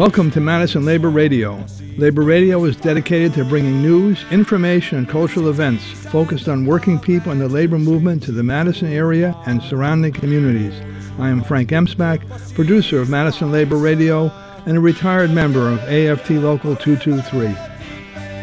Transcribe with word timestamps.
Welcome 0.00 0.30
to 0.30 0.40
Madison 0.40 0.86
Labor 0.86 1.10
Radio. 1.10 1.62
Labor 1.98 2.22
Radio 2.22 2.64
is 2.64 2.74
dedicated 2.74 3.34
to 3.34 3.44
bringing 3.44 3.82
news, 3.82 4.24
information, 4.30 4.96
and 4.96 5.06
cultural 5.06 5.50
events 5.50 5.84
focused 5.84 6.48
on 6.48 6.64
working 6.64 6.98
people 6.98 7.32
in 7.32 7.38
the 7.38 7.46
labor 7.46 7.78
movement 7.78 8.22
to 8.22 8.32
the 8.32 8.42
Madison 8.42 8.90
area 8.90 9.36
and 9.44 9.62
surrounding 9.62 10.14
communities. 10.14 10.72
I 11.18 11.28
am 11.28 11.44
Frank 11.44 11.68
Emspak, 11.68 12.54
producer 12.54 12.98
of 12.98 13.10
Madison 13.10 13.52
Labor 13.52 13.76
Radio 13.76 14.28
and 14.64 14.78
a 14.78 14.80
retired 14.80 15.32
member 15.32 15.68
of 15.68 15.78
AFT 15.80 16.30
Local 16.30 16.76
223. 16.76 17.69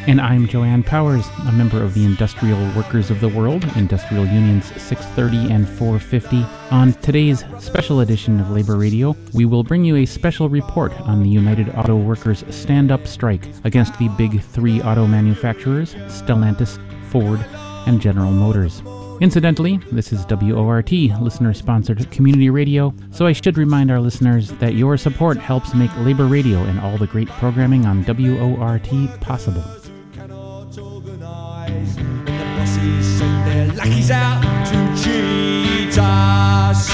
And 0.08 0.22
I'm 0.22 0.48
Joanne 0.48 0.84
Powers, 0.84 1.28
a 1.50 1.52
member 1.52 1.84
of 1.84 1.94
the 1.94 2.06
Industrial 2.06 2.58
Workers 2.78 3.12
of 3.12 3.20
the 3.20 3.28
World, 3.28 3.66
Industrial 3.76 4.26
Unions 4.26 4.68
630 4.82 5.54
and 5.54 5.68
450. 5.68 6.46
On 6.72 6.94
today's 6.94 7.44
special 7.60 8.00
edition 8.00 8.40
of 8.40 8.50
Labor 8.50 8.78
Radio, 8.78 9.18
we 9.34 9.44
will 9.44 9.66
bring 9.66 9.84
you 9.84 9.98
a 9.98 10.06
special 10.06 10.48
report 10.48 10.98
on 11.02 11.24
the 11.24 11.30
United 11.30 11.76
Auto 11.76 11.98
Workers 11.98 12.46
stand 12.50 12.90
up 12.90 13.06
strike 13.06 13.50
against 13.66 14.00
the 14.00 14.08
big 14.18 14.42
three 14.42 14.82
auto 14.82 15.06
manufacturers 15.06 15.94
Stellantis, 16.08 16.80
Ford, 17.10 17.46
and 17.86 18.00
General 18.00 18.32
Motors. 18.32 18.82
Incidentally, 19.20 19.76
this 19.92 20.14
is 20.14 20.26
WORT, 20.30 20.92
listener 21.20 21.54
sponsored 21.54 22.10
community 22.12 22.50
radio, 22.50 22.94
so 23.12 23.26
I 23.26 23.34
should 23.34 23.58
remind 23.58 23.92
our 23.92 24.00
listeners 24.00 24.52
that 24.60 24.76
your 24.76 24.96
support 24.96 25.38
helps 25.38 25.74
make 25.74 25.94
Labor 25.98 26.28
Radio 26.28 26.60
and 26.60 26.80
all 26.80 26.98
the 26.98 27.08
great 27.08 27.28
programming 27.28 27.86
on 27.86 28.06
WORT 28.06 29.20
possible. 29.20 29.66
Their 33.88 33.96
lackeys 33.96 34.12
out 34.12 34.42
to 34.68 35.04
cheat 35.04 35.98
us. 35.98 36.90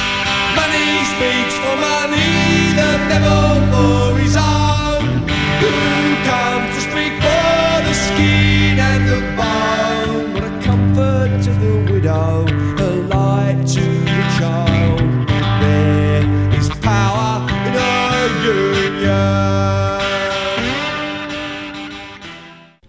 Money 0.56 1.04
speaks 1.14 1.56
for 1.58 1.76
money, 1.78 2.74
the 2.76 2.92
devil 3.10 3.62
for 3.72 4.20
his 4.20 4.36
own. 4.36 5.28
Who 5.62 5.72
comes 6.26 6.76
to 6.76 6.82
speak 6.82 7.14
for 7.22 7.82
the 7.88 7.94
skin 7.94 8.80
and 8.80 9.08
the 9.10 9.20
bone? 9.38 10.34
What 10.34 10.44
a 10.44 10.62
comfort 10.64 11.44
to 11.44 11.52
the 11.54 11.92
widow, 11.92 12.46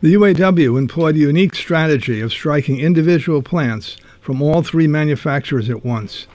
The 0.05 0.17
UAW 0.17 0.77
employed 0.77 1.17
a 1.17 1.21
unique 1.21 1.55
strategy 1.55 2.21
of 2.21 2.31
striking 2.31 2.79
individual 2.79 3.41
plants 3.41 3.97
from 4.21 4.43
all 4.43 4.63
three 4.63 4.87
manufacturers 4.87 5.71
at 5.71 5.83
once. 5.83 6.27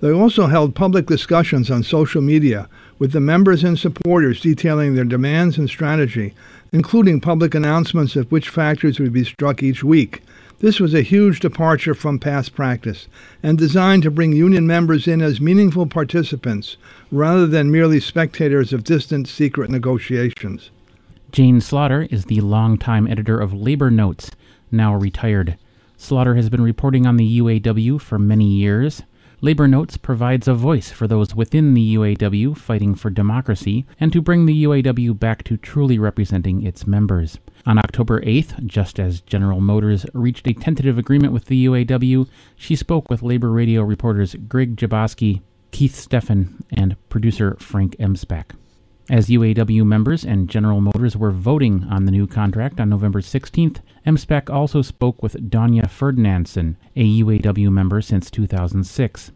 They 0.00 0.12
also 0.12 0.46
held 0.46 0.76
public 0.76 1.06
discussions 1.06 1.68
on 1.68 1.82
social 1.82 2.22
media 2.22 2.68
with 3.00 3.10
the 3.10 3.18
members 3.18 3.64
and 3.64 3.76
supporters 3.76 4.40
detailing 4.40 4.94
their 4.94 5.04
demands 5.04 5.58
and 5.58 5.68
strategy, 5.68 6.34
including 6.70 7.20
public 7.20 7.52
announcements 7.52 8.14
of 8.14 8.30
which 8.30 8.48
factories 8.48 9.00
would 9.00 9.12
be 9.12 9.24
struck 9.24 9.60
each 9.60 9.82
week. 9.82 10.22
This 10.60 10.78
was 10.78 10.94
a 10.94 11.02
huge 11.02 11.40
departure 11.40 11.94
from 11.94 12.20
past 12.20 12.54
practice 12.54 13.08
and 13.42 13.58
designed 13.58 14.04
to 14.04 14.10
bring 14.12 14.34
union 14.34 14.68
members 14.68 15.08
in 15.08 15.20
as 15.20 15.40
meaningful 15.40 15.88
participants 15.88 16.76
rather 17.10 17.48
than 17.48 17.72
merely 17.72 17.98
spectators 17.98 18.72
of 18.72 18.84
distant 18.84 19.26
secret 19.26 19.68
negotiations. 19.68 20.70
Jane 21.32 21.60
Slaughter 21.60 22.06
is 22.10 22.24
the 22.26 22.40
longtime 22.40 23.06
editor 23.08 23.38
of 23.38 23.52
Labor 23.52 23.90
Notes, 23.90 24.30
now 24.70 24.94
retired. 24.94 25.58
Slaughter 25.96 26.34
has 26.36 26.48
been 26.48 26.62
reporting 26.62 27.06
on 27.06 27.16
the 27.16 27.40
UAW 27.40 28.00
for 28.00 28.18
many 28.18 28.46
years. 28.46 29.02
Labor 29.42 29.68
Notes 29.68 29.98
provides 29.98 30.48
a 30.48 30.54
voice 30.54 30.90
for 30.90 31.06
those 31.06 31.34
within 31.34 31.74
the 31.74 31.94
UAW 31.94 32.56
fighting 32.56 32.94
for 32.94 33.10
democracy 33.10 33.84
and 34.00 34.12
to 34.12 34.22
bring 34.22 34.46
the 34.46 34.64
UAW 34.64 35.18
back 35.18 35.42
to 35.44 35.58
truly 35.58 35.98
representing 35.98 36.62
its 36.62 36.86
members. 36.86 37.38
On 37.66 37.76
October 37.76 38.20
8th, 38.22 38.64
just 38.64 38.98
as 38.98 39.20
General 39.20 39.60
Motors 39.60 40.06
reached 40.14 40.46
a 40.46 40.54
tentative 40.54 40.96
agreement 40.96 41.32
with 41.34 41.46
the 41.46 41.66
UAW, 41.66 42.28
she 42.56 42.76
spoke 42.76 43.10
with 43.10 43.22
Labor 43.22 43.50
Radio 43.50 43.82
reporters 43.82 44.36
Greg 44.48 44.76
Jaboski, 44.76 45.42
Keith 45.70 45.94
Steffen, 45.94 46.62
and 46.70 46.96
producer 47.10 47.56
Frank 47.58 47.94
Emspak. 47.98 48.52
As 49.08 49.28
UAW 49.28 49.86
members 49.86 50.24
and 50.24 50.50
General 50.50 50.80
Motors 50.80 51.16
were 51.16 51.30
voting 51.30 51.84
on 51.88 52.06
the 52.06 52.10
new 52.10 52.26
contract 52.26 52.80
on 52.80 52.88
November 52.88 53.20
16th, 53.20 53.78
Emspak 54.04 54.50
also 54.50 54.82
spoke 54.82 55.22
with 55.22 55.48
Dawnya 55.48 55.84
Ferdinandsen, 55.84 56.74
a 56.96 57.20
UAW 57.22 57.70
member 57.70 58.00
since 58.00 58.32
2006. 58.32 59.30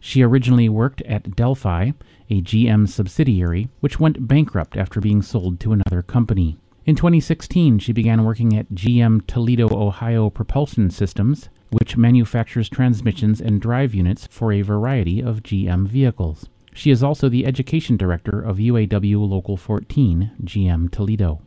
She 0.00 0.22
originally 0.22 0.68
worked 0.68 1.02
at 1.02 1.36
Delphi, 1.36 1.92
a 2.30 2.42
GM 2.42 2.88
subsidiary, 2.88 3.68
which 3.78 4.00
went 4.00 4.26
bankrupt 4.26 4.76
after 4.76 5.00
being 5.00 5.22
sold 5.22 5.60
to 5.60 5.72
another 5.72 6.02
company. 6.02 6.58
In 6.84 6.96
2016, 6.96 7.78
she 7.78 7.92
began 7.92 8.24
working 8.24 8.58
at 8.58 8.74
GM 8.74 9.24
Toledo, 9.28 9.68
Ohio 9.68 10.30
Propulsion 10.30 10.90
Systems, 10.90 11.48
which 11.70 11.96
manufactures 11.96 12.68
transmissions 12.68 13.40
and 13.40 13.60
drive 13.60 13.94
units 13.94 14.26
for 14.26 14.50
a 14.50 14.62
variety 14.62 15.20
of 15.20 15.44
GM 15.44 15.86
vehicles. 15.86 16.48
She 16.74 16.90
is 16.90 17.02
also 17.02 17.28
the 17.28 17.46
education 17.46 17.96
director 17.96 18.40
of 18.40 18.56
UAW 18.56 19.28
Local 19.28 19.56
14, 19.56 20.32
GM 20.42 20.90
Toledo. 20.90 21.42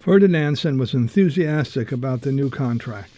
Ferdinandsen 0.00 0.78
was 0.80 0.94
enthusiastic 0.94 1.92
about 1.92 2.22
the 2.22 2.32
new 2.32 2.50
contract. 2.50 3.10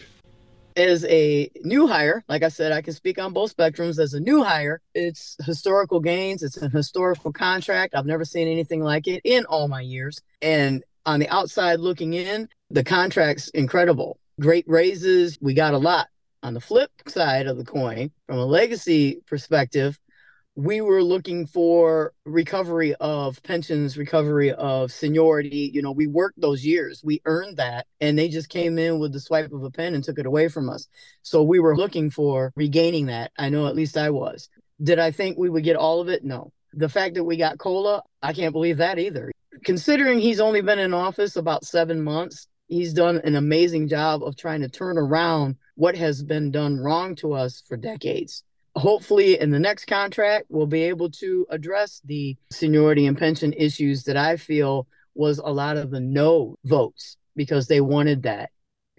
As 0.77 1.03
a 1.05 1.49
new 1.63 1.87
hire, 1.87 2.23
like 2.27 2.43
I 2.43 2.49
said, 2.49 2.71
I 2.71 2.81
can 2.81 2.93
speak 2.93 3.17
on 3.17 3.33
both 3.33 3.55
spectrums. 3.55 3.97
As 3.97 4.13
a 4.13 4.19
new 4.19 4.43
hire, 4.43 4.81
it's 4.93 5.35
historical 5.45 5.99
gains. 5.99 6.43
It's 6.43 6.61
a 6.61 6.69
historical 6.69 7.31
contract. 7.31 7.95
I've 7.95 8.05
never 8.05 8.25
seen 8.25 8.47
anything 8.47 8.81
like 8.81 9.07
it 9.07 9.21
in 9.23 9.45
all 9.45 9.67
my 9.67 9.81
years. 9.81 10.21
And 10.41 10.83
on 11.05 11.19
the 11.19 11.29
outside 11.29 11.79
looking 11.79 12.13
in, 12.13 12.49
the 12.69 12.83
contract's 12.83 13.49
incredible. 13.49 14.19
Great 14.39 14.65
raises. 14.67 15.39
We 15.41 15.53
got 15.53 15.73
a 15.73 15.77
lot. 15.79 16.09
On 16.43 16.53
the 16.53 16.61
flip 16.61 16.91
side 17.07 17.47
of 17.47 17.57
the 17.57 17.65
coin, 17.65 18.11
from 18.27 18.37
a 18.37 18.45
legacy 18.45 19.21
perspective, 19.25 19.97
we 20.55 20.79
were 20.79 21.03
looking 21.03 21.45
for 21.45 22.13
recovery 22.23 22.95
of 22.95 23.43
pensions, 23.43 23.97
recovery 23.97 24.53
of 24.53 24.89
seniority. 24.91 25.69
You 25.73 25.81
know, 25.81 25.91
we 25.91 26.07
worked 26.07 26.39
those 26.39 26.65
years, 26.65 27.01
we 27.03 27.21
earned 27.25 27.57
that, 27.57 27.87
and 27.99 28.17
they 28.17 28.29
just 28.29 28.47
came 28.47 28.79
in 28.79 28.99
with 28.99 29.11
the 29.11 29.19
swipe 29.19 29.51
of 29.51 29.63
a 29.63 29.69
pen 29.69 29.93
and 29.93 30.03
took 30.03 30.17
it 30.17 30.25
away 30.25 30.47
from 30.47 30.69
us. 30.69 30.87
So 31.23 31.43
we 31.43 31.59
were 31.59 31.75
looking 31.75 32.09
for 32.09 32.53
regaining 32.55 33.07
that. 33.07 33.31
I 33.37 33.49
know 33.49 33.67
at 33.67 33.75
least 33.75 33.97
I 33.97 34.09
was. 34.11 34.49
Did 34.81 34.97
I 34.97 35.11
think 35.11 35.37
we 35.37 35.49
would 35.49 35.63
get 35.65 35.75
all 35.75 35.99
of 35.99 36.07
it? 36.07 36.23
No. 36.23 36.51
The 36.73 36.89
fact 36.89 37.15
that 37.15 37.23
we 37.23 37.35
got 37.37 37.57
COLA, 37.57 38.03
I 38.21 38.31
can't 38.31 38.53
believe 38.53 38.77
that 38.77 38.97
either. 38.97 39.31
Considering 39.63 40.19
he's 40.19 40.39
only 40.39 40.61
been 40.61 40.79
in 40.79 40.93
office 40.93 41.35
about 41.35 41.65
seven 41.65 42.01
months, 42.01 42.47
he's 42.67 42.93
done 42.93 43.21
an 43.23 43.35
amazing 43.35 43.89
job 43.89 44.23
of 44.23 44.37
trying 44.37 44.61
to 44.61 44.69
turn 44.69 44.97
around 44.97 45.57
what 45.75 45.95
has 45.97 46.23
been 46.23 46.51
done 46.51 46.77
wrong 46.77 47.15
to 47.15 47.33
us 47.33 47.61
for 47.67 47.75
decades 47.75 48.43
hopefully 48.75 49.39
in 49.39 49.51
the 49.51 49.59
next 49.59 49.85
contract 49.85 50.45
we'll 50.49 50.67
be 50.67 50.83
able 50.83 51.09
to 51.09 51.45
address 51.49 52.01
the 52.05 52.35
seniority 52.51 53.05
and 53.05 53.17
pension 53.17 53.53
issues 53.53 54.03
that 54.03 54.17
i 54.17 54.35
feel 54.35 54.85
was 55.15 55.39
a 55.39 55.51
lot 55.51 55.77
of 55.77 55.89
the 55.89 55.99
no 55.99 56.57
votes 56.65 57.17
because 57.35 57.67
they 57.67 57.81
wanted 57.81 58.23
that. 58.23 58.51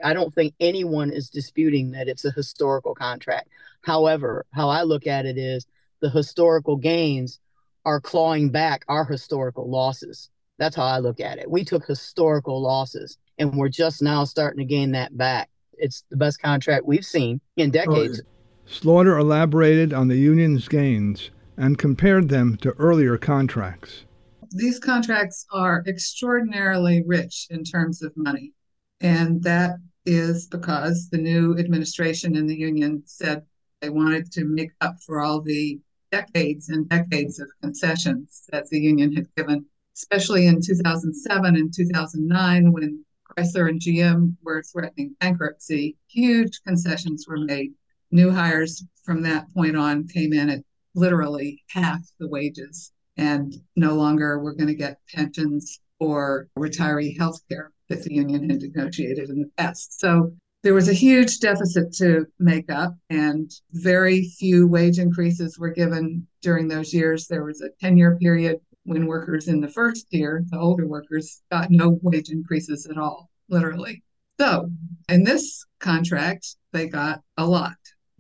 I 0.02 0.12
don't 0.12 0.34
think 0.34 0.55
anyone 0.61 1.11
is 1.11 1.31
disputing 1.31 1.93
that 1.93 2.08
it's 2.08 2.25
a 2.25 2.32
historical 2.32 2.94
contract. 2.94 3.49
However 3.82 4.44
how 4.52 4.69
i 4.69 4.82
look 4.82 5.06
at 5.06 5.26
it 5.26 5.38
is 5.38 5.67
the 6.00 6.11
historical 6.11 6.76
gains 6.76 7.38
are 7.84 8.00
clawing 8.00 8.50
back 8.50 8.84
our 8.88 9.05
historical 9.05 9.70
losses. 9.70 10.31
That's 10.58 10.76
how 10.76 10.84
i 10.84 10.99
look 10.99 11.20
at 11.20 11.38
it. 11.38 11.50
We 11.50 11.64
took 11.64 11.87
historical 11.87 12.61
losses 12.61 13.19
and 13.38 13.56
we're 13.56 13.69
just 13.69 14.02
now 14.02 14.25
starting 14.25 14.58
to 14.58 14.64
gain 14.64 14.93
that 14.93 15.17
back. 15.17 15.50
It's 15.75 16.05
the 16.11 16.17
best 16.17 16.40
contract 16.40 16.87
we've 16.87 17.05
seen 17.05 17.40
in 17.56 17.70
decades 17.70 18.20
oh, 18.25 18.29
Slaughter 18.68 19.16
elaborated 19.16 19.92
on 19.92 20.08
the 20.08 20.16
union's 20.16 20.66
gains 20.66 21.30
and 21.56 21.78
compared 21.78 22.28
them 22.28 22.56
to 22.58 22.72
earlier 22.72 23.16
contracts. 23.16 24.04
These 24.50 24.80
contracts 24.80 25.46
are 25.52 25.84
extraordinarily 25.86 27.02
rich 27.06 27.46
in 27.50 27.62
terms 27.62 28.02
of 28.02 28.16
money. 28.16 28.52
And 29.00 29.42
that 29.44 29.76
is 30.04 30.48
because 30.48 31.08
the 31.10 31.18
new 31.18 31.56
administration 31.56 32.36
in 32.36 32.46
the 32.46 32.56
union 32.56 33.02
said 33.06 33.44
they 33.80 33.90
wanted 33.90 34.32
to 34.32 34.44
make 34.44 34.72
up 34.80 34.96
for 35.04 35.20
all 35.20 35.40
the 35.40 35.78
decades 36.10 36.69
and 36.69 36.88
decades 36.88 37.38
of 37.38 37.48
concessions 37.60 38.42
that 38.50 38.69
the 38.69 38.80
union 38.80 39.12
had 39.12 39.32
given, 39.36 39.64
especially 39.94 40.46
in 40.46 40.60
2007 40.60 41.56
and 41.56 41.72
2009 41.72 42.72
when 42.72 43.04
Chrysler 43.30 43.69
and 43.69 43.80
GM 43.80 44.36
were 44.42 44.62
threatening 44.62 45.14
bankruptcy. 45.20 45.96
Huge 46.08 46.60
concessions 46.66 47.26
were 47.28 47.38
made 47.38 47.72
new 48.11 48.31
hires 48.31 48.85
from 49.05 49.23
that 49.23 49.47
point 49.55 49.76
on 49.76 50.06
came 50.08 50.32
in 50.32 50.50
at 50.50 50.61
literally 50.94 51.62
half 51.70 52.00
the 52.19 52.29
wages 52.29 52.93
and 53.17 53.55
no 53.76 53.94
longer 53.94 54.38
we're 54.38 54.55
going 54.55 54.67
to 54.67 54.75
get 54.75 54.99
pensions 55.14 55.81
or 55.99 56.49
retiree 56.58 57.17
health 57.17 57.41
care 57.49 57.73
that 57.88 58.03
the 58.03 58.14
union 58.14 58.50
had 58.50 58.61
negotiated 58.61 59.31
in 59.31 59.41
the 59.41 59.50
past. 59.56 59.99
So 60.00 60.32
there 60.62 60.75
was 60.75 60.88
a 60.88 60.94
huge 60.94 61.38
deficit 61.38 61.93
to 61.94 62.26
make 62.41 62.70
up, 62.70 62.97
and 63.08 63.50
very 63.73 64.25
few 64.37 64.67
wage 64.67 64.99
increases 64.99 65.58
were 65.58 65.70
given 65.70 66.26
during 66.43 66.67
those 66.67 66.93
years. 66.93 67.29
There 67.29 67.44
was 67.44 67.61
a 67.61 67.70
10 67.81 67.97
year 67.97 68.19
period 68.19 68.58
when 68.85 69.06
workers 69.06 69.49
in 69.49 69.61
the 69.61 69.69
first 69.69 70.11
tier, 70.11 70.44
the 70.50 70.58
older 70.58 70.87
workers, 70.87 71.43
got 71.53 71.70
no 71.70 71.99
wage 72.03 72.31
increases 72.31 72.87
at 72.87 72.99
all, 72.99 73.31
literally. 73.49 74.03
So 74.41 74.69
in 75.08 75.25
this 75.25 75.64
contract, 75.79 76.56
they 76.73 76.88
got 76.88 77.20
a 77.37 77.47
lot. 77.47 77.76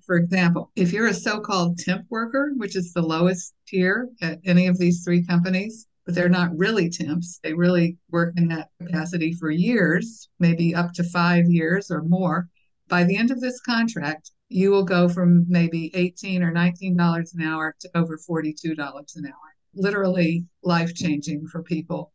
For 0.06 0.16
example, 0.16 0.70
if 0.76 0.92
you're 0.92 1.08
a 1.08 1.14
so 1.14 1.40
called 1.40 1.78
temp 1.78 2.06
worker, 2.08 2.52
which 2.56 2.76
is 2.76 2.92
the 2.92 3.02
lowest 3.02 3.54
tier 3.66 4.08
at 4.22 4.38
any 4.44 4.68
of 4.68 4.78
these 4.78 5.02
three 5.04 5.24
companies, 5.24 5.88
but 6.04 6.14
they're 6.14 6.28
not 6.28 6.56
really 6.56 6.88
temps. 6.88 7.40
They 7.42 7.52
really 7.52 7.98
work 8.10 8.32
in 8.36 8.46
that 8.48 8.70
capacity 8.80 9.32
for 9.32 9.50
years, 9.50 10.28
maybe 10.38 10.76
up 10.76 10.92
to 10.92 11.02
five 11.02 11.50
years 11.50 11.90
or 11.90 12.02
more. 12.02 12.48
By 12.88 13.02
the 13.02 13.16
end 13.16 13.32
of 13.32 13.40
this 13.40 13.60
contract, 13.60 14.30
you 14.48 14.70
will 14.70 14.84
go 14.84 15.08
from 15.08 15.44
maybe 15.48 15.90
18 15.94 16.44
or 16.44 16.52
$19 16.52 17.34
an 17.34 17.42
hour 17.42 17.74
to 17.80 17.90
over 17.96 18.16
$42 18.16 19.16
an 19.16 19.26
hour. 19.26 19.34
Literally 19.74 20.46
life 20.62 20.94
changing 20.94 21.48
for 21.48 21.64
people 21.64 22.12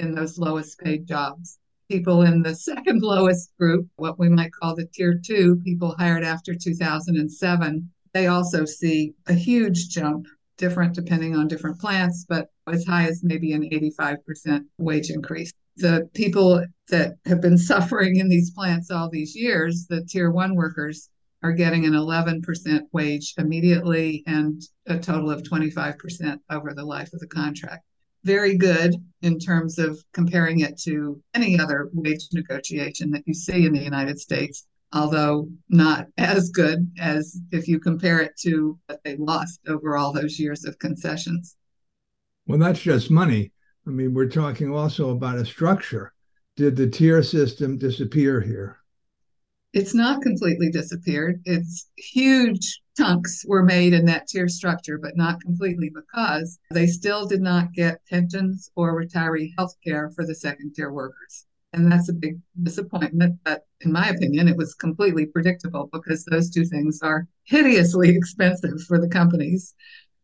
in 0.00 0.16
those 0.16 0.36
lowest 0.36 0.80
paid 0.80 1.06
jobs. 1.06 1.59
People 1.90 2.22
in 2.22 2.40
the 2.40 2.54
second 2.54 3.02
lowest 3.02 3.50
group, 3.58 3.84
what 3.96 4.16
we 4.16 4.28
might 4.28 4.52
call 4.52 4.76
the 4.76 4.86
tier 4.94 5.20
two, 5.20 5.56
people 5.64 5.96
hired 5.98 6.22
after 6.22 6.54
2007, 6.54 7.90
they 8.12 8.28
also 8.28 8.64
see 8.64 9.12
a 9.26 9.32
huge 9.32 9.88
jump 9.88 10.26
different 10.56 10.94
depending 10.94 11.34
on 11.34 11.48
different 11.48 11.80
plants, 11.80 12.24
but 12.28 12.46
as 12.68 12.84
high 12.84 13.08
as 13.08 13.24
maybe 13.24 13.54
an 13.54 13.68
85% 13.68 14.66
wage 14.78 15.10
increase. 15.10 15.52
The 15.78 16.08
people 16.14 16.64
that 16.90 17.16
have 17.26 17.40
been 17.40 17.58
suffering 17.72 18.18
in 18.18 18.28
these 18.28 18.52
plants 18.52 18.92
all 18.92 19.10
these 19.10 19.34
years, 19.34 19.86
the 19.88 20.04
tier 20.04 20.30
one 20.30 20.54
workers, 20.54 21.08
are 21.42 21.52
getting 21.52 21.86
an 21.86 21.94
11% 21.94 22.82
wage 22.92 23.34
immediately 23.36 24.22
and 24.28 24.62
a 24.86 24.96
total 24.96 25.28
of 25.28 25.42
25% 25.42 26.38
over 26.50 26.72
the 26.72 26.84
life 26.84 27.12
of 27.12 27.18
the 27.18 27.26
contract. 27.26 27.82
Very 28.24 28.56
good 28.56 28.94
in 29.22 29.38
terms 29.38 29.78
of 29.78 30.02
comparing 30.12 30.60
it 30.60 30.78
to 30.82 31.22
any 31.34 31.58
other 31.58 31.88
wage 31.92 32.28
negotiation 32.32 33.10
that 33.12 33.22
you 33.26 33.34
see 33.34 33.66
in 33.66 33.72
the 33.72 33.82
United 33.82 34.18
States 34.18 34.66
although 34.92 35.48
not 35.68 36.06
as 36.18 36.50
good 36.50 36.90
as 36.98 37.40
if 37.52 37.68
you 37.68 37.78
compare 37.78 38.20
it 38.20 38.36
to 38.40 38.78
what 38.86 39.00
they 39.04 39.16
lost 39.16 39.60
over 39.68 39.96
all 39.96 40.12
those 40.12 40.38
years 40.38 40.64
of 40.64 40.78
concessions. 40.78 41.56
Well, 42.46 42.58
that's 42.58 42.80
just 42.80 43.10
money. 43.10 43.52
I 43.86 43.90
mean, 43.90 44.14
we're 44.14 44.28
talking 44.28 44.74
also 44.74 45.10
about 45.10 45.38
a 45.38 45.44
structure. 45.44 46.12
Did 46.56 46.76
the 46.76 46.88
tier 46.88 47.22
system 47.22 47.78
disappear 47.78 48.40
here? 48.40 48.79
It's 49.72 49.94
not 49.94 50.22
completely 50.22 50.68
disappeared. 50.68 51.42
It's 51.44 51.88
huge 51.96 52.80
chunks 52.96 53.44
were 53.46 53.62
made 53.62 53.92
in 53.92 54.04
that 54.06 54.26
tier 54.26 54.48
structure, 54.48 54.98
but 54.98 55.16
not 55.16 55.40
completely 55.40 55.92
because 55.94 56.58
they 56.72 56.88
still 56.88 57.24
did 57.26 57.40
not 57.40 57.72
get 57.72 58.04
pensions 58.10 58.68
or 58.74 59.00
retiree 59.00 59.52
health 59.56 59.76
care 59.84 60.10
for 60.10 60.26
the 60.26 60.34
second 60.34 60.74
tier 60.74 60.90
workers. 60.92 61.46
And 61.72 61.90
that's 61.90 62.08
a 62.08 62.12
big 62.12 62.40
disappointment. 62.60 63.38
But 63.44 63.64
in 63.80 63.92
my 63.92 64.08
opinion, 64.08 64.48
it 64.48 64.56
was 64.56 64.74
completely 64.74 65.26
predictable 65.26 65.88
because 65.92 66.24
those 66.24 66.50
two 66.50 66.64
things 66.64 66.98
are 67.00 67.28
hideously 67.44 68.10
expensive 68.16 68.82
for 68.88 69.00
the 69.00 69.08
companies, 69.08 69.74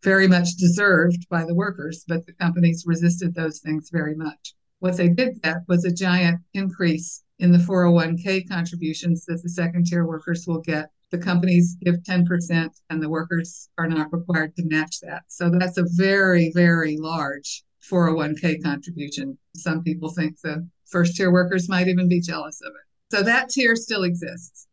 very 0.02 0.26
much 0.26 0.56
deserved 0.56 1.24
by 1.30 1.44
the 1.44 1.54
workers, 1.54 2.04
but 2.08 2.26
the 2.26 2.32
companies 2.32 2.82
resisted 2.84 3.36
those 3.36 3.60
things 3.60 3.90
very 3.92 4.16
much. 4.16 4.54
What 4.80 4.96
they 4.96 5.08
did 5.08 5.40
get 5.42 5.58
was 5.68 5.84
a 5.84 5.92
giant 5.92 6.40
increase 6.52 7.22
in 7.38 7.52
the 7.52 7.58
401k 7.58 8.48
contributions 8.48 9.24
that 9.26 9.42
the 9.42 9.48
second 9.48 9.86
tier 9.86 10.06
workers 10.06 10.44
will 10.46 10.60
get. 10.60 10.90
The 11.10 11.18
companies 11.18 11.76
give 11.84 11.96
10%, 11.96 12.70
and 12.90 13.02
the 13.02 13.08
workers 13.08 13.68
are 13.78 13.86
not 13.86 14.12
required 14.12 14.56
to 14.56 14.66
match 14.66 15.00
that. 15.00 15.22
So 15.28 15.50
that's 15.50 15.78
a 15.78 15.86
very, 15.96 16.50
very 16.54 16.96
large 16.96 17.62
401k 17.90 18.62
contribution. 18.62 19.38
Some 19.54 19.82
people 19.82 20.10
think 20.10 20.40
the 20.40 20.68
first 20.86 21.16
tier 21.16 21.30
workers 21.30 21.68
might 21.68 21.88
even 21.88 22.08
be 22.08 22.20
jealous 22.20 22.60
of 22.62 22.68
it. 22.68 23.16
So 23.16 23.22
that 23.22 23.50
tier 23.50 23.76
still 23.76 24.02
exists. 24.02 24.66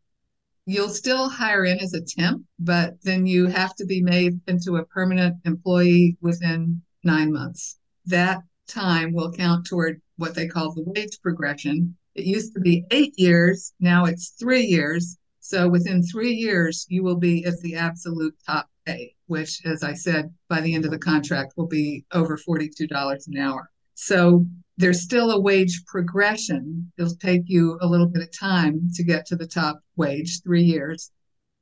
You'll 0.66 0.88
still 0.88 1.28
hire 1.28 1.64
in 1.64 1.78
as 1.78 1.92
a 1.92 2.00
temp, 2.00 2.44
but 2.58 2.94
then 3.02 3.26
you 3.26 3.46
have 3.46 3.76
to 3.76 3.84
be 3.84 4.00
made 4.02 4.40
into 4.48 4.76
a 4.76 4.86
permanent 4.86 5.36
employee 5.44 6.16
within 6.20 6.82
nine 7.04 7.32
months. 7.32 7.78
That 8.06 8.42
time 8.66 9.12
will 9.12 9.30
count 9.30 9.66
toward 9.66 10.00
what 10.16 10.34
they 10.34 10.48
call 10.48 10.72
the 10.72 10.84
wage 10.84 11.20
progression. 11.22 11.96
It 12.14 12.24
used 12.24 12.54
to 12.54 12.60
be 12.60 12.84
eight 12.90 13.14
years, 13.16 13.72
now 13.80 14.04
it's 14.04 14.30
three 14.38 14.62
years. 14.62 15.18
So 15.40 15.68
within 15.68 16.02
three 16.02 16.32
years, 16.32 16.86
you 16.88 17.02
will 17.02 17.18
be 17.18 17.44
at 17.44 17.58
the 17.60 17.74
absolute 17.74 18.34
top 18.46 18.68
pay, 18.86 19.14
which, 19.26 19.60
as 19.66 19.82
I 19.82 19.94
said, 19.94 20.32
by 20.48 20.60
the 20.60 20.74
end 20.74 20.84
of 20.84 20.90
the 20.90 20.98
contract 20.98 21.54
will 21.56 21.66
be 21.66 22.04
over 22.12 22.38
$42 22.38 23.26
an 23.26 23.38
hour. 23.38 23.70
So 23.94 24.46
there's 24.76 25.02
still 25.02 25.30
a 25.30 25.40
wage 25.40 25.84
progression. 25.86 26.92
It'll 26.98 27.14
take 27.16 27.42
you 27.46 27.78
a 27.80 27.86
little 27.86 28.08
bit 28.08 28.22
of 28.22 28.36
time 28.36 28.90
to 28.94 29.04
get 29.04 29.26
to 29.26 29.36
the 29.36 29.46
top 29.46 29.80
wage, 29.96 30.42
three 30.42 30.64
years, 30.64 31.10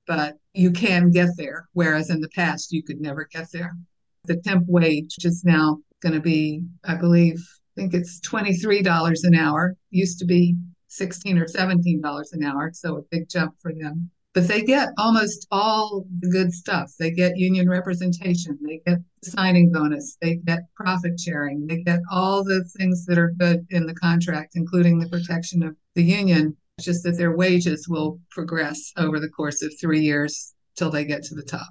but 0.06 0.36
you 0.54 0.70
can 0.70 1.10
get 1.10 1.30
there. 1.36 1.68
Whereas 1.72 2.10
in 2.10 2.20
the 2.20 2.30
past, 2.30 2.72
you 2.72 2.82
could 2.82 3.00
never 3.00 3.28
get 3.30 3.50
there. 3.52 3.76
The 4.24 4.36
temp 4.36 4.64
wage 4.68 5.16
is 5.24 5.44
now 5.44 5.78
going 6.00 6.14
to 6.14 6.20
be, 6.20 6.62
I 6.84 6.94
believe, 6.94 7.44
I 7.76 7.80
think 7.80 7.94
it's 7.94 8.20
$23 8.20 9.24
an 9.24 9.34
hour. 9.34 9.76
Used 9.90 10.18
to 10.18 10.24
be 10.24 10.56
16 10.88 11.38
or 11.38 11.46
$17 11.46 12.32
an 12.32 12.44
hour. 12.44 12.70
So 12.74 12.96
a 12.96 13.02
big 13.02 13.28
jump 13.28 13.54
for 13.60 13.72
them 13.72 14.10
but 14.34 14.48
they 14.48 14.62
get 14.62 14.88
almost 14.96 15.46
all 15.50 16.06
the 16.20 16.28
good 16.28 16.52
stuff. 16.52 16.92
They 16.98 17.10
get 17.10 17.36
union 17.36 17.68
representation, 17.68 18.58
they 18.62 18.80
get 18.86 18.98
signing 19.22 19.70
bonus, 19.70 20.16
they 20.20 20.36
get 20.36 20.60
profit 20.74 21.20
sharing, 21.20 21.66
they 21.66 21.82
get 21.82 22.00
all 22.10 22.42
the 22.42 22.64
things 22.76 23.04
that 23.06 23.18
are 23.18 23.34
good 23.38 23.66
in 23.70 23.86
the 23.86 23.94
contract, 23.94 24.52
including 24.54 24.98
the 24.98 25.08
protection 25.08 25.62
of 25.62 25.76
the 25.94 26.02
union. 26.02 26.56
It's 26.78 26.86
just 26.86 27.04
that 27.04 27.18
their 27.18 27.36
wages 27.36 27.88
will 27.88 28.20
progress 28.30 28.92
over 28.96 29.20
the 29.20 29.28
course 29.28 29.62
of 29.62 29.72
three 29.78 30.00
years 30.00 30.54
till 30.76 30.90
they 30.90 31.04
get 31.04 31.22
to 31.24 31.34
the 31.34 31.42
top. 31.42 31.68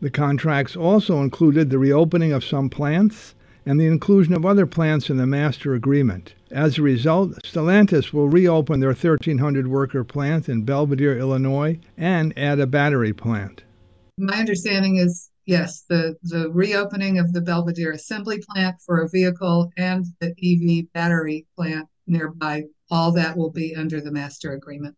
The 0.00 0.10
contracts 0.10 0.76
also 0.76 1.22
included 1.22 1.70
the 1.70 1.78
reopening 1.78 2.32
of 2.32 2.44
some 2.44 2.68
plants 2.68 3.34
and 3.68 3.78
the 3.78 3.86
inclusion 3.86 4.32
of 4.32 4.46
other 4.46 4.64
plants 4.64 5.10
in 5.10 5.18
the 5.18 5.26
master 5.26 5.74
agreement. 5.74 6.32
As 6.50 6.78
a 6.78 6.82
result, 6.82 7.42
Stellantis 7.42 8.14
will 8.14 8.26
reopen 8.26 8.80
their 8.80 8.94
1,300 8.94 9.68
worker 9.68 10.04
plant 10.04 10.48
in 10.48 10.64
Belvidere, 10.64 11.18
Illinois, 11.18 11.78
and 11.94 12.32
add 12.38 12.60
a 12.60 12.66
battery 12.66 13.12
plant. 13.12 13.64
My 14.16 14.38
understanding 14.38 14.96
is 14.96 15.28
yes, 15.44 15.84
the, 15.86 16.16
the 16.22 16.50
reopening 16.50 17.18
of 17.18 17.34
the 17.34 17.42
Belvidere 17.42 17.92
assembly 17.92 18.40
plant 18.48 18.76
for 18.86 19.02
a 19.02 19.08
vehicle 19.10 19.70
and 19.76 20.06
the 20.18 20.30
EV 20.42 20.90
battery 20.94 21.46
plant 21.54 21.88
nearby, 22.06 22.62
all 22.90 23.12
that 23.12 23.36
will 23.36 23.50
be 23.50 23.76
under 23.76 24.00
the 24.00 24.10
master 24.10 24.52
agreement. 24.52 24.96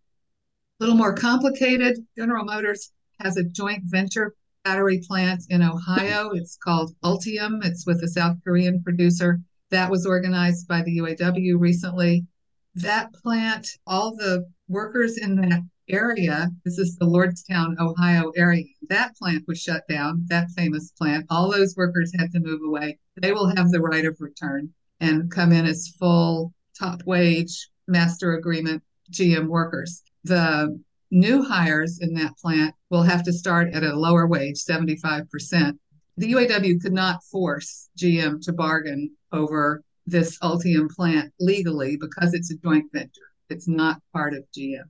A 0.78 0.84
little 0.84 0.96
more 0.96 1.12
complicated, 1.12 2.06
General 2.16 2.44
Motors 2.44 2.92
has 3.18 3.36
a 3.36 3.42
joint 3.42 3.82
venture 3.86 4.36
battery 4.64 5.00
plant 5.06 5.42
in 5.48 5.62
Ohio. 5.62 6.30
It's 6.30 6.56
called 6.56 6.94
Ultium, 7.02 7.64
it's 7.64 7.86
with 7.86 8.02
a 8.02 8.08
South 8.08 8.36
Korean 8.44 8.82
producer. 8.82 9.40
That 9.70 9.90
was 9.90 10.06
organized 10.06 10.66
by 10.68 10.82
the 10.82 10.98
UAW 10.98 11.58
recently. 11.58 12.26
That 12.74 13.12
plant, 13.12 13.68
all 13.86 14.14
the 14.16 14.46
workers 14.68 15.18
in 15.18 15.36
that 15.36 15.62
area, 15.88 16.50
this 16.64 16.78
is 16.78 16.96
the 16.96 17.06
Lordstown, 17.06 17.78
Ohio 17.78 18.30
area, 18.36 18.64
that 18.88 19.16
plant 19.16 19.44
was 19.48 19.60
shut 19.60 19.82
down, 19.88 20.24
that 20.28 20.50
famous 20.56 20.92
plant. 20.92 21.26
All 21.30 21.50
those 21.50 21.76
workers 21.76 22.12
had 22.18 22.30
to 22.32 22.40
move 22.40 22.60
away. 22.64 22.98
They 23.20 23.32
will 23.32 23.54
have 23.56 23.70
the 23.70 23.80
right 23.80 24.04
of 24.04 24.16
return 24.20 24.70
and 25.00 25.30
come 25.30 25.52
in 25.52 25.66
as 25.66 25.94
full 25.98 26.52
top 26.78 27.02
wage 27.06 27.68
master 27.88 28.34
agreement 28.34 28.82
GM 29.10 29.48
workers. 29.48 30.02
The 30.24 30.80
new 31.10 31.42
hires 31.42 31.98
in 32.00 32.14
that 32.14 32.36
plant 32.38 32.74
will 32.90 33.02
have 33.02 33.22
to 33.24 33.32
start 33.32 33.72
at 33.72 33.84
a 33.84 33.96
lower 33.96 34.26
wage, 34.26 34.56
75%. 34.56 35.78
The 36.16 36.32
UAW 36.32 36.82
could 36.82 36.92
not 36.92 37.24
force 37.24 37.88
GM 37.96 38.42
to 38.42 38.52
bargain 38.52 39.10
over 39.32 39.82
this 40.06 40.38
Ultium 40.40 40.90
plant 40.90 41.32
legally 41.38 41.96
because 41.96 42.34
it's 42.34 42.50
a 42.50 42.58
joint 42.58 42.86
venture. 42.92 43.30
It's 43.48 43.68
not 43.68 44.02
part 44.12 44.34
of 44.34 44.44
GM. 44.56 44.84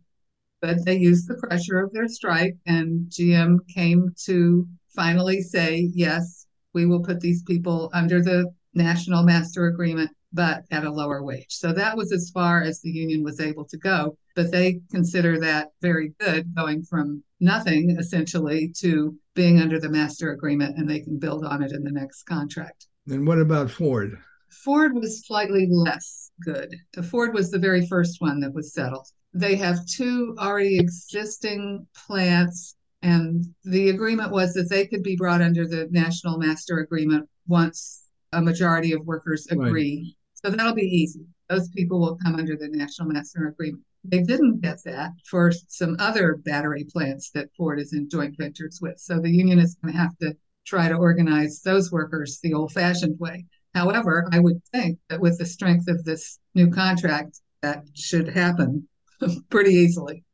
But 0.60 0.84
they 0.84 0.96
used 0.96 1.28
the 1.28 1.36
pressure 1.36 1.78
of 1.78 1.92
their 1.92 2.08
strike, 2.08 2.56
and 2.66 3.06
GM 3.08 3.58
came 3.74 4.14
to 4.24 4.66
finally 4.94 5.40
say, 5.40 5.90
yes, 5.94 6.46
we 6.74 6.86
will 6.86 7.02
put 7.02 7.20
these 7.20 7.42
people 7.42 7.90
under 7.94 8.22
the 8.22 8.50
national 8.74 9.22
master 9.22 9.66
agreement, 9.66 10.10
but 10.32 10.64
at 10.70 10.84
a 10.84 10.92
lower 10.92 11.22
wage. 11.22 11.46
So 11.48 11.72
that 11.72 11.96
was 11.96 12.12
as 12.12 12.30
far 12.32 12.62
as 12.62 12.80
the 12.80 12.90
union 12.90 13.24
was 13.24 13.40
able 13.40 13.64
to 13.66 13.76
go. 13.76 14.16
But 14.36 14.52
they 14.52 14.80
consider 14.90 15.40
that 15.40 15.68
very 15.82 16.12
good, 16.20 16.54
going 16.54 16.82
from 16.84 17.22
nothing 17.40 17.96
essentially 17.98 18.72
to 18.78 19.16
being 19.34 19.60
under 19.60 19.80
the 19.80 19.88
master 19.88 20.32
agreement, 20.32 20.76
and 20.78 20.88
they 20.88 21.00
can 21.00 21.18
build 21.18 21.44
on 21.44 21.62
it 21.62 21.72
in 21.72 21.82
the 21.82 21.90
next 21.90 22.24
contract. 22.24 22.86
And 23.08 23.26
what 23.26 23.38
about 23.38 23.70
Ford? 23.70 24.18
Ford 24.50 24.94
was 24.94 25.26
slightly 25.26 25.66
less 25.70 26.30
good. 26.44 26.74
Ford 27.10 27.34
was 27.34 27.50
the 27.50 27.58
very 27.58 27.86
first 27.86 28.20
one 28.20 28.40
that 28.40 28.54
was 28.54 28.72
settled. 28.72 29.06
They 29.32 29.56
have 29.56 29.86
two 29.86 30.34
already 30.38 30.78
existing 30.78 31.86
plants, 32.06 32.76
and 33.02 33.44
the 33.64 33.90
agreement 33.90 34.32
was 34.32 34.52
that 34.54 34.68
they 34.68 34.86
could 34.86 35.02
be 35.02 35.16
brought 35.16 35.40
under 35.40 35.66
the 35.66 35.88
National 35.90 36.36
Master 36.36 36.78
Agreement 36.78 37.28
once 37.46 38.02
a 38.32 38.40
majority 38.40 38.92
of 38.92 39.06
workers 39.06 39.46
agree. 39.50 40.16
So 40.42 40.50
that'll 40.50 40.74
be 40.74 40.82
easy. 40.82 41.26
Those 41.48 41.68
people 41.70 42.00
will 42.00 42.16
come 42.16 42.36
under 42.36 42.56
the 42.56 42.68
National 42.68 43.08
Master 43.08 43.48
Agreement. 43.48 43.84
They 44.04 44.22
didn't 44.22 44.62
get 44.62 44.78
that 44.84 45.10
for 45.28 45.52
some 45.68 45.96
other 45.98 46.36
battery 46.36 46.86
plants 46.90 47.30
that 47.34 47.50
Ford 47.56 47.78
is 47.78 47.92
in 47.92 48.08
joint 48.08 48.36
ventures 48.38 48.78
with. 48.80 48.98
So 48.98 49.20
the 49.20 49.30
union 49.30 49.58
is 49.58 49.76
going 49.82 49.92
to 49.92 50.00
have 50.00 50.16
to 50.18 50.34
try 50.64 50.88
to 50.88 50.94
organize 50.94 51.60
those 51.62 51.92
workers 51.92 52.38
the 52.42 52.54
old 52.54 52.72
fashioned 52.72 53.18
way. 53.18 53.44
However, 53.74 54.28
I 54.32 54.38
would 54.38 54.62
think 54.72 54.98
that 55.08 55.20
with 55.20 55.38
the 55.38 55.46
strength 55.46 55.88
of 55.88 56.04
this 56.04 56.38
new 56.54 56.70
contract, 56.70 57.40
that 57.62 57.84
should 57.94 58.28
happen 58.28 58.88
pretty 59.50 59.72
easily. 59.72 60.24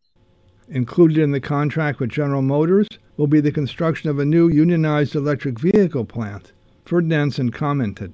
Included 0.68 1.18
in 1.18 1.32
the 1.32 1.40
contract 1.40 2.00
with 2.00 2.10
General 2.10 2.42
Motors 2.42 2.88
will 3.16 3.26
be 3.26 3.40
the 3.40 3.52
construction 3.52 4.10
of 4.10 4.18
a 4.18 4.25
new 4.25 4.48
unionized 4.48 5.14
electric 5.14 5.58
vehicle 5.58 6.04
plant. 6.04 6.52
Ferdinandsen 6.84 7.52
commented. 7.52 8.12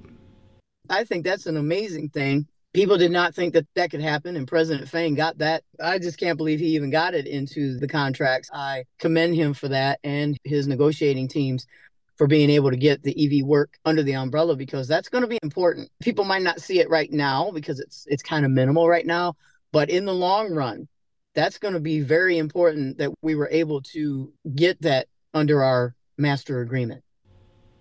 I 0.89 1.03
think 1.03 1.23
that's 1.23 1.45
an 1.45 1.57
amazing 1.57 2.09
thing. 2.09 2.47
People 2.73 2.97
did 2.97 3.11
not 3.11 3.35
think 3.35 3.53
that 3.53 3.67
that 3.75 3.91
could 3.91 4.01
happen, 4.01 4.35
and 4.35 4.47
President 4.47 4.89
Fain 4.89 5.13
got 5.13 5.37
that. 5.37 5.63
I 5.81 5.99
just 5.99 6.19
can't 6.19 6.37
believe 6.37 6.59
he 6.59 6.75
even 6.75 6.89
got 6.89 7.13
it 7.13 7.27
into 7.27 7.77
the 7.77 7.87
contracts. 7.87 8.49
I 8.51 8.85
commend 8.97 9.35
him 9.35 9.53
for 9.53 9.67
that 9.67 9.99
and 10.03 10.37
his 10.43 10.67
negotiating 10.67 11.27
teams 11.27 11.67
for 12.15 12.27
being 12.27 12.49
able 12.49 12.71
to 12.71 12.77
get 12.77 13.03
the 13.03 13.41
EV 13.41 13.45
work 13.45 13.77
under 13.85 14.03
the 14.03 14.15
umbrella 14.15 14.55
because 14.55 14.87
that's 14.87 15.09
going 15.09 15.21
to 15.21 15.27
be 15.27 15.39
important. 15.43 15.89
People 16.01 16.25
might 16.25 16.41
not 16.41 16.61
see 16.61 16.79
it 16.79 16.89
right 16.89 17.11
now 17.11 17.51
because 17.51 17.79
it's 17.79 18.05
it's 18.07 18.23
kind 18.23 18.43
of 18.43 18.51
minimal 18.51 18.89
right 18.89 19.05
now, 19.05 19.35
but 19.71 19.89
in 19.89 20.05
the 20.05 20.13
long 20.13 20.51
run, 20.51 20.87
that's 21.35 21.59
going 21.59 21.75
to 21.75 21.79
be 21.79 22.01
very 22.01 22.39
important 22.39 22.97
that 22.97 23.11
we 23.21 23.35
were 23.35 23.49
able 23.51 23.81
to 23.81 24.33
get 24.55 24.81
that 24.81 25.07
under 25.33 25.63
our 25.63 25.95
master 26.17 26.61
agreement. 26.61 27.03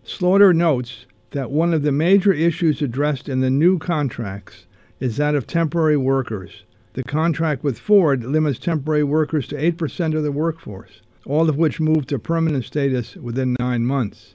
Slaughter 0.04 0.52
notes 0.52 1.06
that 1.32 1.50
one 1.50 1.74
of 1.74 1.82
the 1.82 1.92
major 1.92 2.32
issues 2.32 2.80
addressed 2.80 3.28
in 3.28 3.40
the 3.40 3.50
new 3.50 3.78
contracts 3.78 4.66
is 5.00 5.16
that 5.16 5.34
of 5.34 5.46
temporary 5.46 5.96
workers. 5.96 6.62
The 6.94 7.02
contract 7.02 7.64
with 7.64 7.78
Ford 7.78 8.24
limits 8.24 8.58
temporary 8.58 9.04
workers 9.04 9.46
to 9.48 9.56
8% 9.56 10.16
of 10.16 10.22
the 10.22 10.32
workforce 10.32 11.00
all 11.26 11.48
of 11.48 11.56
which 11.56 11.80
moved 11.80 12.08
to 12.08 12.18
permanent 12.18 12.64
status 12.64 13.16
within 13.16 13.56
nine 13.58 13.84
months. 13.84 14.34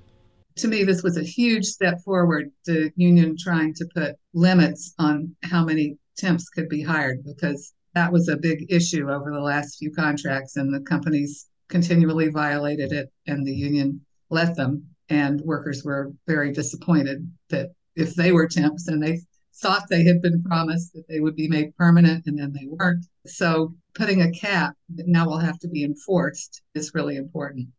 To 0.58 0.68
me, 0.68 0.84
this 0.84 1.04
was 1.04 1.18
a 1.18 1.24
huge 1.24 1.66
step 1.66 2.00
forward, 2.04 2.52
the 2.66 2.92
union 2.96 3.36
trying 3.38 3.74
to 3.76 3.86
put 3.94 4.16
limits 4.34 4.94
on 4.98 5.36
how 5.44 5.64
many 5.64 5.98
temps 6.18 6.50
could 6.50 6.68
be 6.68 6.82
hired, 6.82 7.24
because 7.24 7.74
that 7.94 8.12
was 8.12 8.28
a 8.28 8.38
big 8.38 8.66
issue 8.70 9.10
over 9.12 9.32
the 9.32 9.40
last 9.40 9.78
few 9.78 9.92
contracts, 9.92 10.56
and 10.56 10.74
the 10.74 10.80
companies 10.80 11.48
continually 11.70 12.30
violated 12.30 12.92
it, 12.92 13.12
and 13.28 13.46
the 13.46 13.54
union 13.54 14.02
let 14.30 14.56
them. 14.56 14.84
And 15.10 15.42
workers 15.42 15.84
were 15.84 16.12
very 16.28 16.52
disappointed 16.52 17.30
that 17.50 17.72
if 17.96 18.16
they 18.16 18.32
were 18.32 18.48
temps 18.48 18.88
and 18.88 19.02
they 19.02 19.22
thought 19.56 19.90
they 19.90 20.04
had 20.04 20.22
been 20.22 20.44
promised 20.44 20.94
that 20.94 21.08
they 21.08 21.20
would 21.20 21.36
be 21.36 21.48
made 21.48 21.76
permanent 21.78 22.26
and 22.28 22.38
then 22.38 22.54
they 22.54 22.68
weren't. 22.68 23.06
So 23.26 23.74
putting 23.96 24.22
a 24.22 24.32
cap 24.32 24.76
that 24.96 25.08
now 25.08 25.26
will 25.26 25.40
have 25.40 25.60
to 25.60 25.68
be 25.68 25.84
enforced 25.84 26.62
is 26.76 26.94
really 26.94 27.16
important. 27.16 27.70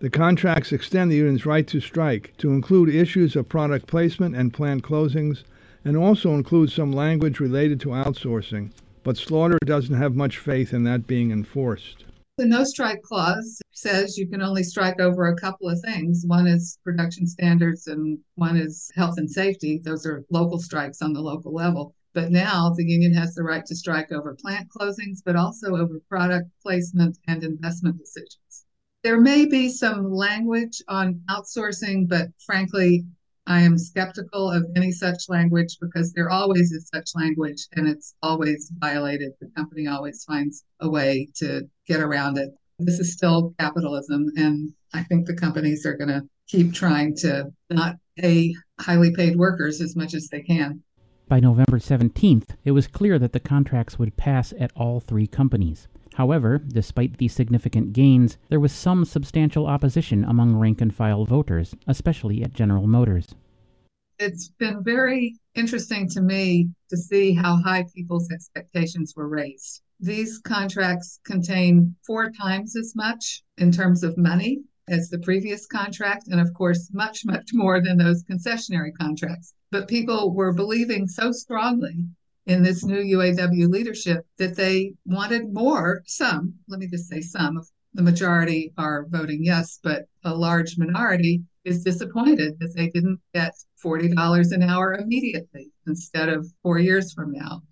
The 0.00 0.10
contracts 0.10 0.72
extend 0.72 1.12
the 1.12 1.16
union's 1.16 1.46
right 1.46 1.66
to 1.68 1.80
strike 1.80 2.34
to 2.38 2.50
include 2.50 2.88
issues 2.88 3.36
of 3.36 3.48
product 3.48 3.86
placement 3.86 4.34
and 4.34 4.52
plant 4.52 4.82
closings, 4.82 5.44
and 5.84 5.96
also 5.96 6.34
include 6.34 6.72
some 6.72 6.92
language 6.92 7.38
related 7.38 7.78
to 7.80 7.90
outsourcing. 7.90 8.72
But 9.04 9.16
Slaughter 9.16 9.58
doesn't 9.64 9.94
have 9.94 10.16
much 10.16 10.38
faith 10.38 10.72
in 10.72 10.82
that 10.84 11.06
being 11.06 11.30
enforced. 11.30 12.04
The 12.36 12.46
no 12.46 12.64
strike 12.64 13.02
clause 13.02 13.61
says 13.82 14.16
you 14.16 14.28
can 14.28 14.40
only 14.40 14.62
strike 14.62 15.00
over 15.00 15.28
a 15.28 15.36
couple 15.36 15.68
of 15.68 15.80
things. 15.80 16.24
One 16.26 16.46
is 16.46 16.78
production 16.84 17.26
standards, 17.26 17.88
and 17.88 18.18
one 18.36 18.56
is 18.56 18.90
health 18.94 19.18
and 19.18 19.28
safety. 19.28 19.80
Those 19.84 20.06
are 20.06 20.24
local 20.30 20.58
strikes 20.58 21.02
on 21.02 21.12
the 21.12 21.20
local 21.20 21.52
level. 21.52 21.94
But 22.14 22.30
now 22.30 22.72
the 22.76 22.84
union 22.84 23.12
has 23.14 23.34
the 23.34 23.42
right 23.42 23.64
to 23.66 23.74
strike 23.74 24.12
over 24.12 24.36
plant 24.40 24.68
closings, 24.68 25.18
but 25.24 25.36
also 25.36 25.76
over 25.76 26.00
product 26.08 26.48
placement 26.62 27.18
and 27.26 27.42
investment 27.42 27.98
decisions. 27.98 28.66
There 29.02 29.20
may 29.20 29.46
be 29.46 29.68
some 29.68 30.12
language 30.12 30.80
on 30.88 31.20
outsourcing, 31.28 32.08
but 32.08 32.28
frankly, 32.46 33.04
I 33.46 33.62
am 33.62 33.76
skeptical 33.76 34.50
of 34.50 34.64
any 34.76 34.92
such 34.92 35.28
language 35.28 35.78
because 35.80 36.12
there 36.12 36.30
always 36.30 36.70
is 36.70 36.88
such 36.94 37.10
language 37.16 37.66
and 37.72 37.88
it's 37.88 38.14
always 38.22 38.70
violated. 38.78 39.32
The 39.40 39.50
company 39.56 39.88
always 39.88 40.22
finds 40.22 40.64
a 40.78 40.88
way 40.88 41.28
to 41.36 41.68
get 41.88 42.00
around 42.00 42.38
it. 42.38 42.50
This 42.84 42.98
is 42.98 43.12
still 43.12 43.54
capitalism, 43.58 44.30
and 44.36 44.72
I 44.92 45.04
think 45.04 45.26
the 45.26 45.36
companies 45.36 45.86
are 45.86 45.96
going 45.96 46.08
to 46.08 46.22
keep 46.48 46.74
trying 46.74 47.14
to 47.16 47.52
not 47.70 47.96
pay 48.18 48.54
highly 48.80 49.14
paid 49.14 49.36
workers 49.36 49.80
as 49.80 49.96
much 49.96 50.14
as 50.14 50.28
they 50.28 50.42
can. 50.42 50.82
By 51.28 51.40
November 51.40 51.78
17th, 51.78 52.56
it 52.64 52.72
was 52.72 52.86
clear 52.86 53.18
that 53.18 53.32
the 53.32 53.40
contracts 53.40 53.98
would 53.98 54.16
pass 54.16 54.52
at 54.58 54.72
all 54.76 55.00
three 55.00 55.26
companies. 55.26 55.88
However, 56.14 56.58
despite 56.58 57.18
these 57.18 57.32
significant 57.32 57.92
gains, 57.92 58.36
there 58.50 58.60
was 58.60 58.72
some 58.72 59.04
substantial 59.04 59.66
opposition 59.66 60.24
among 60.24 60.56
rank 60.56 60.80
and 60.80 60.94
file 60.94 61.24
voters, 61.24 61.74
especially 61.86 62.42
at 62.42 62.52
General 62.52 62.86
Motors. 62.86 63.34
It's 64.18 64.48
been 64.58 64.84
very 64.84 65.36
interesting 65.54 66.08
to 66.10 66.20
me 66.20 66.68
to 66.90 66.96
see 66.96 67.32
how 67.32 67.56
high 67.56 67.86
people's 67.94 68.30
expectations 68.30 69.14
were 69.16 69.28
raised. 69.28 69.82
These 70.02 70.38
contracts 70.38 71.20
contain 71.24 71.94
four 72.04 72.32
times 72.32 72.74
as 72.74 72.96
much 72.96 73.44
in 73.56 73.70
terms 73.70 74.02
of 74.02 74.18
money 74.18 74.64
as 74.88 75.08
the 75.08 75.20
previous 75.20 75.64
contract, 75.64 76.26
and 76.26 76.40
of 76.40 76.52
course, 76.54 76.90
much, 76.92 77.24
much 77.24 77.50
more 77.54 77.80
than 77.80 77.98
those 77.98 78.24
concessionary 78.24 78.90
contracts. 79.00 79.54
But 79.70 79.86
people 79.86 80.34
were 80.34 80.52
believing 80.52 81.06
so 81.06 81.30
strongly 81.30 82.04
in 82.46 82.64
this 82.64 82.84
new 82.84 83.00
UAW 83.16 83.68
leadership 83.68 84.26
that 84.38 84.56
they 84.56 84.94
wanted 85.04 85.52
more. 85.52 86.02
Some, 86.06 86.54
let 86.66 86.80
me 86.80 86.88
just 86.88 87.08
say 87.08 87.20
some, 87.20 87.56
of 87.56 87.68
the 87.94 88.02
majority 88.02 88.72
are 88.76 89.06
voting 89.08 89.44
yes, 89.44 89.78
but 89.84 90.08
a 90.24 90.34
large 90.34 90.78
minority 90.78 91.44
is 91.64 91.84
disappointed 91.84 92.58
that 92.58 92.74
they 92.74 92.88
didn't 92.88 93.20
get 93.34 93.54
$40 93.84 94.50
an 94.50 94.64
hour 94.64 94.94
immediately 94.94 95.70
instead 95.86 96.28
of 96.28 96.52
four 96.60 96.80
years 96.80 97.12
from 97.12 97.30
now, 97.30 97.62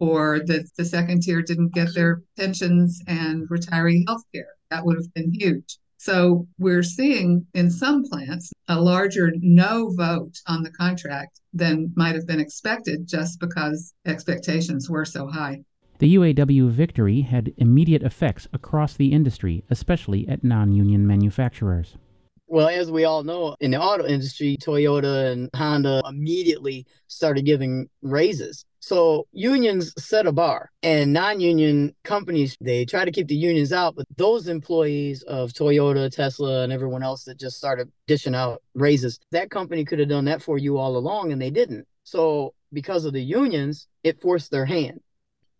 or 0.00 0.40
that 0.46 0.68
the 0.76 0.84
second 0.84 1.22
tier 1.22 1.42
didn't 1.42 1.74
get 1.74 1.88
mm-hmm. 1.88 1.94
their 1.94 2.22
pensions 2.36 3.00
and 3.06 3.48
retiree 3.48 4.04
health 4.08 4.24
care. 4.34 4.48
That 4.70 4.84
would 4.84 4.96
have 4.96 5.12
been 5.14 5.32
huge. 5.32 5.78
So 5.98 6.48
we're 6.58 6.82
seeing 6.82 7.46
in 7.52 7.70
some 7.70 8.04
plants 8.04 8.50
a 8.68 8.80
larger 8.80 9.32
no 9.40 9.90
vote 9.90 10.32
on 10.46 10.62
the 10.62 10.70
contract 10.70 11.40
than 11.52 11.92
might 11.94 12.14
have 12.14 12.26
been 12.26 12.40
expected 12.40 13.06
just 13.06 13.38
because 13.38 13.92
expectations 14.06 14.88
were 14.88 15.04
so 15.04 15.26
high. 15.26 15.62
The 15.98 16.14
UAW 16.14 16.70
victory 16.70 17.20
had 17.20 17.52
immediate 17.58 18.02
effects 18.02 18.48
across 18.54 18.94
the 18.94 19.12
industry, 19.12 19.64
especially 19.68 20.26
at 20.26 20.42
non 20.42 20.72
union 20.72 21.06
manufacturers. 21.06 21.98
Well, 22.46 22.68
as 22.68 22.90
we 22.90 23.04
all 23.04 23.22
know, 23.22 23.54
in 23.60 23.72
the 23.72 23.80
auto 23.80 24.06
industry, 24.06 24.56
Toyota 24.60 25.30
and 25.30 25.50
Honda 25.54 26.02
immediately 26.08 26.86
started 27.06 27.44
giving 27.44 27.90
raises. 28.00 28.64
So 28.90 29.28
unions 29.30 29.94
set 30.02 30.26
a 30.26 30.32
bar, 30.32 30.68
and 30.82 31.12
non-union 31.12 31.94
companies 32.02 32.56
they 32.60 32.84
try 32.84 33.04
to 33.04 33.12
keep 33.12 33.28
the 33.28 33.36
unions 33.36 33.72
out. 33.72 33.94
But 33.94 34.04
those 34.16 34.48
employees 34.48 35.22
of 35.22 35.52
Toyota, 35.52 36.10
Tesla, 36.10 36.64
and 36.64 36.72
everyone 36.72 37.04
else 37.04 37.22
that 37.26 37.38
just 37.38 37.56
started 37.56 37.88
dishing 38.08 38.34
out 38.34 38.64
raises, 38.74 39.20
that 39.30 39.48
company 39.48 39.84
could 39.84 40.00
have 40.00 40.08
done 40.08 40.24
that 40.24 40.42
for 40.42 40.58
you 40.58 40.76
all 40.76 40.96
along, 40.96 41.30
and 41.30 41.40
they 41.40 41.50
didn't. 41.52 41.86
So 42.02 42.52
because 42.72 43.04
of 43.04 43.12
the 43.12 43.22
unions, 43.22 43.86
it 44.02 44.20
forced 44.20 44.50
their 44.50 44.66
hand. 44.66 45.00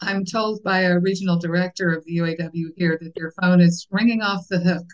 I'm 0.00 0.25
told 0.25 0.64
by 0.64 0.80
a 0.80 0.99
regional 0.99 1.38
director 1.38 1.92
of 1.92 2.04
the 2.06 2.16
UAW 2.16 2.72
here 2.76 2.99
that 3.00 3.14
their 3.14 3.32
phone 3.40 3.60
is 3.60 3.87
ringing 3.92 4.22
off 4.22 4.49
the 4.49 4.58
hook 4.58 4.87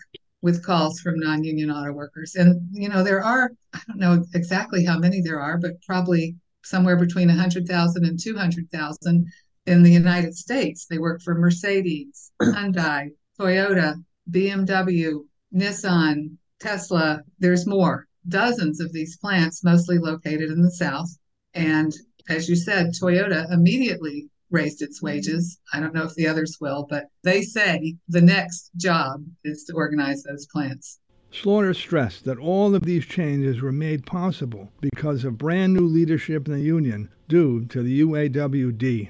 with 0.43 0.63
calls 0.63 0.99
from 0.99 1.19
non-union 1.19 1.71
auto 1.71 1.91
workers. 1.91 2.35
And 2.35 2.61
you 2.71 2.87
know, 2.87 3.03
there 3.03 3.23
are 3.23 3.49
I 3.73 3.79
don't 3.87 3.97
know 3.97 4.23
exactly 4.35 4.85
how 4.85 4.99
many 4.99 5.21
there 5.21 5.39
are, 5.39 5.57
but 5.57 5.81
probably 5.81 6.35
somewhere 6.63 6.97
between 6.97 7.27
100,000 7.27 8.05
and 8.05 8.19
200,000 8.19 9.25
in 9.65 9.83
the 9.83 9.91
United 9.91 10.35
States. 10.35 10.85
They 10.85 10.97
work 10.97 11.21
for 11.21 11.35
Mercedes, 11.35 12.31
Hyundai, 12.41 13.09
Toyota, 13.39 13.95
BMW, 14.31 15.25
Nissan, 15.53 16.37
Tesla. 16.59 17.21
There's 17.39 17.67
more. 17.67 18.07
Dozens 18.27 18.81
of 18.81 18.91
these 18.91 19.17
plants, 19.17 19.63
mostly 19.63 19.97
located 19.97 20.49
in 20.49 20.61
the 20.61 20.71
South. 20.71 21.09
And 21.53 21.93
as 22.29 22.49
you 22.49 22.55
said, 22.55 22.87
Toyota 22.87 23.51
immediately 23.51 24.29
raised 24.49 24.81
its 24.81 25.01
wages. 25.01 25.59
I 25.73 25.79
don't 25.79 25.93
know 25.93 26.03
if 26.03 26.15
the 26.15 26.27
others 26.27 26.57
will, 26.59 26.85
but 26.89 27.05
they 27.23 27.41
say 27.41 27.95
the 28.07 28.21
next 28.21 28.71
job 28.77 29.23
is 29.43 29.63
to 29.65 29.73
organize 29.73 30.23
those 30.23 30.47
plants. 30.47 30.99
Slaughter 31.41 31.75
stressed 31.75 32.25
that 32.25 32.39
all 32.39 32.73
of 32.73 32.81
these 32.81 33.05
changes 33.05 33.61
were 33.61 33.71
made 33.71 34.07
possible 34.07 34.71
because 34.81 35.23
of 35.23 35.37
brand 35.37 35.75
new 35.75 35.85
leadership 35.85 36.47
in 36.47 36.53
the 36.53 36.61
union 36.61 37.09
due 37.29 37.63
to 37.65 37.83
the 37.83 38.01
UAWD. 38.01 39.09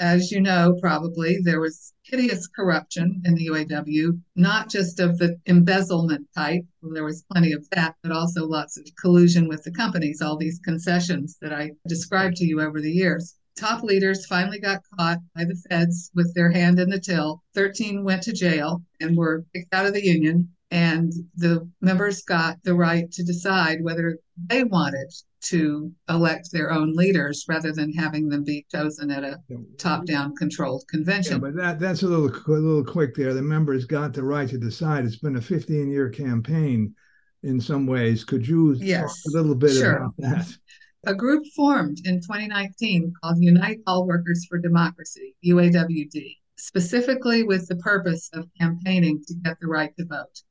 As 0.00 0.32
you 0.32 0.40
know, 0.40 0.78
probably, 0.80 1.36
there 1.42 1.60
was 1.60 1.92
hideous 2.04 2.46
corruption 2.46 3.20
in 3.26 3.34
the 3.34 3.48
UAW, 3.48 4.18
not 4.34 4.70
just 4.70 4.98
of 4.98 5.18
the 5.18 5.36
embezzlement 5.44 6.26
type, 6.34 6.64
there 6.94 7.04
was 7.04 7.26
plenty 7.30 7.52
of 7.52 7.68
that, 7.72 7.96
but 8.02 8.12
also 8.12 8.46
lots 8.46 8.78
of 8.78 8.88
collusion 8.98 9.46
with 9.46 9.62
the 9.62 9.72
companies, 9.72 10.22
all 10.22 10.38
these 10.38 10.58
concessions 10.64 11.36
that 11.42 11.52
I 11.52 11.72
described 11.86 12.36
to 12.36 12.46
you 12.46 12.62
over 12.62 12.80
the 12.80 12.90
years. 12.90 13.34
Top 13.56 13.82
leaders 13.82 14.24
finally 14.24 14.58
got 14.58 14.82
caught 14.98 15.18
by 15.34 15.44
the 15.44 15.62
feds 15.68 16.10
with 16.14 16.34
their 16.34 16.50
hand 16.50 16.78
in 16.78 16.88
the 16.88 16.98
till. 16.98 17.42
13 17.54 18.04
went 18.04 18.22
to 18.22 18.32
jail 18.32 18.82
and 19.00 19.18
were 19.18 19.44
kicked 19.54 19.74
out 19.74 19.86
of 19.86 19.92
the 19.92 20.04
union 20.04 20.48
and 20.70 21.12
the 21.36 21.68
members 21.80 22.22
got 22.22 22.56
the 22.64 22.74
right 22.74 23.10
to 23.12 23.22
decide 23.22 23.82
whether 23.82 24.18
they 24.48 24.64
wanted 24.64 25.12
to 25.40 25.92
elect 26.08 26.50
their 26.50 26.72
own 26.72 26.92
leaders 26.94 27.44
rather 27.48 27.72
than 27.72 27.92
having 27.92 28.28
them 28.28 28.42
be 28.42 28.66
chosen 28.70 29.10
at 29.10 29.22
a 29.22 29.38
top-down 29.78 30.34
controlled 30.34 30.84
convention. 30.88 31.34
Yeah, 31.34 31.38
but 31.38 31.56
that 31.56 31.78
that's 31.78 32.02
a 32.02 32.08
little 32.08 32.26
a 32.28 32.50
little 32.50 32.84
quick 32.84 33.14
there. 33.14 33.32
The 33.32 33.42
members 33.42 33.84
got 33.84 34.12
the 34.12 34.24
right 34.24 34.48
to 34.48 34.58
decide. 34.58 35.04
It's 35.04 35.16
been 35.16 35.36
a 35.36 35.40
15-year 35.40 36.10
campaign 36.10 36.94
in 37.44 37.60
some 37.60 37.86
ways. 37.86 38.24
Could 38.24 38.46
you 38.46 38.74
yes, 38.80 39.22
talk 39.22 39.32
a 39.32 39.36
little 39.36 39.54
bit 39.54 39.72
sure. 39.72 39.96
about 39.96 40.14
that? 40.18 40.56
A 41.06 41.14
group 41.14 41.44
formed 41.54 42.00
in 42.04 42.16
2019 42.16 43.12
called 43.22 43.40
Unite 43.40 43.78
All 43.86 44.04
Workers 44.06 44.44
for 44.48 44.58
Democracy, 44.58 45.36
UAWD, 45.44 46.36
specifically 46.56 47.44
with 47.44 47.68
the 47.68 47.76
purpose 47.76 48.28
of 48.32 48.48
campaigning 48.60 49.22
to 49.28 49.34
get 49.34 49.56
the 49.60 49.68
right 49.68 49.94
to 49.96 50.04
vote. 50.04 50.42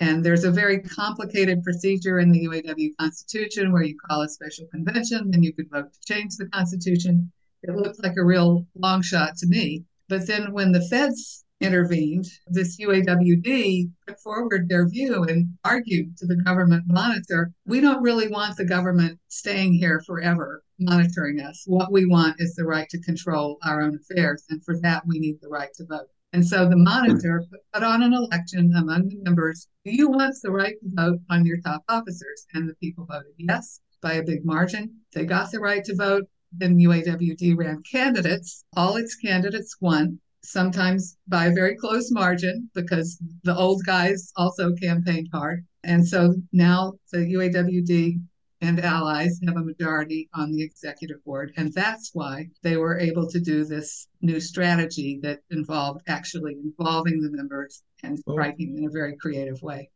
And 0.00 0.24
there's 0.24 0.44
a 0.44 0.50
very 0.50 0.80
complicated 0.80 1.62
procedure 1.62 2.18
in 2.18 2.32
the 2.32 2.46
UAW 2.46 2.96
Constitution 2.98 3.70
where 3.70 3.82
you 3.82 3.96
call 4.08 4.22
a 4.22 4.28
special 4.28 4.66
convention, 4.68 5.30
then 5.30 5.42
you 5.42 5.52
could 5.52 5.70
vote 5.70 5.92
to 5.92 6.14
change 6.14 6.36
the 6.36 6.46
Constitution. 6.46 7.30
It 7.62 7.76
looked 7.76 8.02
like 8.02 8.16
a 8.16 8.24
real 8.24 8.66
long 8.74 9.02
shot 9.02 9.36
to 9.36 9.46
me. 9.46 9.84
But 10.08 10.26
then 10.26 10.52
when 10.52 10.72
the 10.72 10.80
feds 10.80 11.44
intervened, 11.60 12.24
this 12.48 12.80
UAWD 12.80 13.90
put 14.08 14.18
forward 14.20 14.68
their 14.68 14.88
view 14.88 15.24
and 15.24 15.58
argued 15.64 16.16
to 16.16 16.26
the 16.26 16.36
government 16.36 16.84
monitor 16.86 17.52
we 17.66 17.80
don't 17.80 18.02
really 18.02 18.28
want 18.28 18.56
the 18.56 18.64
government 18.64 19.18
staying 19.28 19.74
here 19.74 20.00
forever 20.06 20.62
monitoring 20.78 21.40
us. 21.40 21.62
What 21.66 21.92
we 21.92 22.06
want 22.06 22.36
is 22.38 22.54
the 22.54 22.64
right 22.64 22.88
to 22.88 23.00
control 23.02 23.58
our 23.62 23.82
own 23.82 23.96
affairs. 23.96 24.44
And 24.48 24.64
for 24.64 24.80
that, 24.80 25.06
we 25.06 25.18
need 25.18 25.40
the 25.42 25.48
right 25.48 25.68
to 25.74 25.84
vote. 25.84 26.08
And 26.32 26.46
so 26.46 26.68
the 26.68 26.76
hmm. 26.76 26.84
monitor 26.84 27.44
put 27.72 27.82
on 27.82 28.02
an 28.02 28.12
election 28.12 28.72
among 28.76 29.08
the 29.08 29.18
members 29.22 29.68
do 29.84 29.92
you 29.92 30.08
want 30.10 30.36
the 30.42 30.50
right 30.50 30.74
to 30.80 30.88
vote 30.92 31.20
on 31.30 31.46
your 31.46 31.58
top 31.62 31.82
officers? 31.88 32.46
And 32.52 32.68
the 32.68 32.74
people 32.74 33.06
voted 33.06 33.32
yes 33.38 33.80
by 34.02 34.14
a 34.14 34.22
big 34.22 34.44
margin. 34.44 34.94
They 35.14 35.24
got 35.24 35.50
the 35.50 35.60
right 35.60 35.82
to 35.84 35.94
vote. 35.94 36.24
Then 36.52 36.78
UAWD 36.78 37.56
ran 37.56 37.82
candidates. 37.90 38.64
All 38.76 38.96
its 38.96 39.14
candidates 39.14 39.76
won, 39.80 40.20
sometimes 40.42 41.16
by 41.28 41.46
a 41.46 41.54
very 41.54 41.76
close 41.76 42.10
margin 42.10 42.68
because 42.74 43.18
the 43.44 43.56
old 43.56 43.82
guys 43.86 44.32
also 44.36 44.74
campaigned 44.74 45.28
hard. 45.32 45.64
And 45.82 46.06
so 46.06 46.34
now 46.52 46.92
the 47.12 47.18
UAWD 47.18 48.20
and 48.60 48.80
allies 48.80 49.40
have 49.46 49.56
a 49.56 49.64
majority 49.64 50.28
on 50.34 50.52
the 50.52 50.62
executive 50.62 51.24
board. 51.24 51.52
And 51.56 51.72
that's 51.72 52.10
why 52.12 52.48
they 52.62 52.76
were 52.76 52.98
able 52.98 53.28
to 53.28 53.40
do 53.40 53.64
this 53.64 54.08
new 54.20 54.40
strategy 54.40 55.18
that 55.22 55.40
involved 55.50 56.02
actually 56.06 56.56
involving 56.62 57.22
the 57.22 57.30
members 57.30 57.82
and 58.02 58.18
striking 58.18 58.76
in 58.76 58.86
a 58.86 58.90
very 58.90 59.16
creative 59.16 59.62
way. 59.62 59.90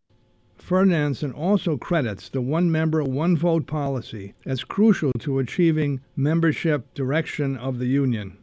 Ferdinandsen 0.59 1.37
also 1.37 1.77
credits 1.77 2.29
the 2.29 2.41
one 2.41 2.71
member, 2.71 3.03
one 3.03 3.37
vote 3.37 3.67
policy 3.67 4.35
as 4.47 4.65
crucial 4.65 5.13
to 5.19 5.41
achieving 5.41 6.01
membership 6.17 6.95
direction 6.95 7.57
of 7.57 7.79
the 7.79 7.87
union. 7.87 8.39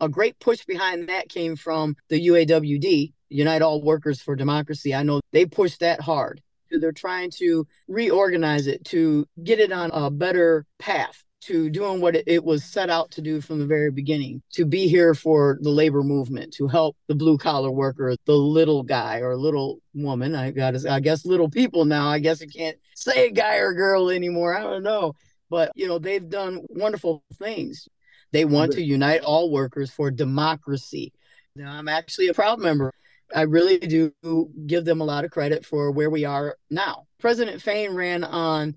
A 0.00 0.08
great 0.08 0.38
push 0.40 0.64
behind 0.64 1.08
that 1.08 1.28
came 1.28 1.56
from 1.56 1.96
the 2.08 2.26
UAWD, 2.28 3.12
Unite 3.30 3.62
All 3.62 3.82
Workers 3.82 4.20
for 4.20 4.36
Democracy. 4.36 4.94
I 4.94 5.02
know 5.02 5.20
they 5.32 5.46
pushed 5.46 5.80
that 5.80 6.00
hard. 6.00 6.40
They're 6.70 6.92
trying 6.92 7.30
to 7.38 7.66
reorganize 7.86 8.66
it 8.66 8.84
to 8.86 9.26
get 9.42 9.60
it 9.60 9.72
on 9.72 9.90
a 9.92 10.10
better 10.10 10.66
path 10.78 11.24
to 11.40 11.70
doing 11.70 12.00
what 12.00 12.16
it 12.26 12.44
was 12.44 12.64
set 12.64 12.90
out 12.90 13.10
to 13.12 13.22
do 13.22 13.40
from 13.40 13.60
the 13.60 13.66
very 13.66 13.90
beginning 13.90 14.42
to 14.52 14.64
be 14.64 14.88
here 14.88 15.14
for 15.14 15.58
the 15.60 15.70
labor 15.70 16.02
movement 16.02 16.52
to 16.52 16.66
help 16.66 16.96
the 17.06 17.14
blue 17.14 17.38
collar 17.38 17.70
worker 17.70 18.16
the 18.26 18.32
little 18.32 18.82
guy 18.82 19.20
or 19.20 19.36
little 19.36 19.80
woman. 19.94 20.34
I 20.34 20.50
got 20.50 20.74
i 20.86 21.00
guess 21.00 21.24
little 21.24 21.48
people 21.48 21.84
now. 21.84 22.08
I 22.08 22.18
guess 22.18 22.40
you 22.40 22.48
can't 22.48 22.76
say 22.94 23.30
guy 23.30 23.56
or 23.56 23.72
girl 23.72 24.10
anymore. 24.10 24.56
I 24.56 24.62
don't 24.62 24.82
know. 24.82 25.14
But 25.50 25.72
you 25.74 25.86
know 25.88 25.98
they've 25.98 26.28
done 26.28 26.66
wonderful 26.68 27.24
things. 27.34 27.88
They 28.32 28.44
want 28.44 28.72
to 28.72 28.82
unite 28.82 29.22
all 29.22 29.50
workers 29.50 29.90
for 29.90 30.10
democracy. 30.10 31.12
Now 31.56 31.72
i'm 31.72 31.88
actually 31.88 32.28
a 32.28 32.34
proud 32.34 32.58
member 32.58 32.92
I 33.34 33.42
really 33.42 33.78
do 33.78 34.12
give 34.66 34.84
them 34.84 35.00
a 35.00 35.04
lot 35.04 35.24
of 35.24 35.30
credit 35.30 35.64
for 35.64 35.90
where 35.90 36.10
we 36.10 36.24
are 36.24 36.56
now. 36.70 37.06
President 37.18 37.60
Fain 37.60 37.94
ran 37.94 38.24
on 38.24 38.76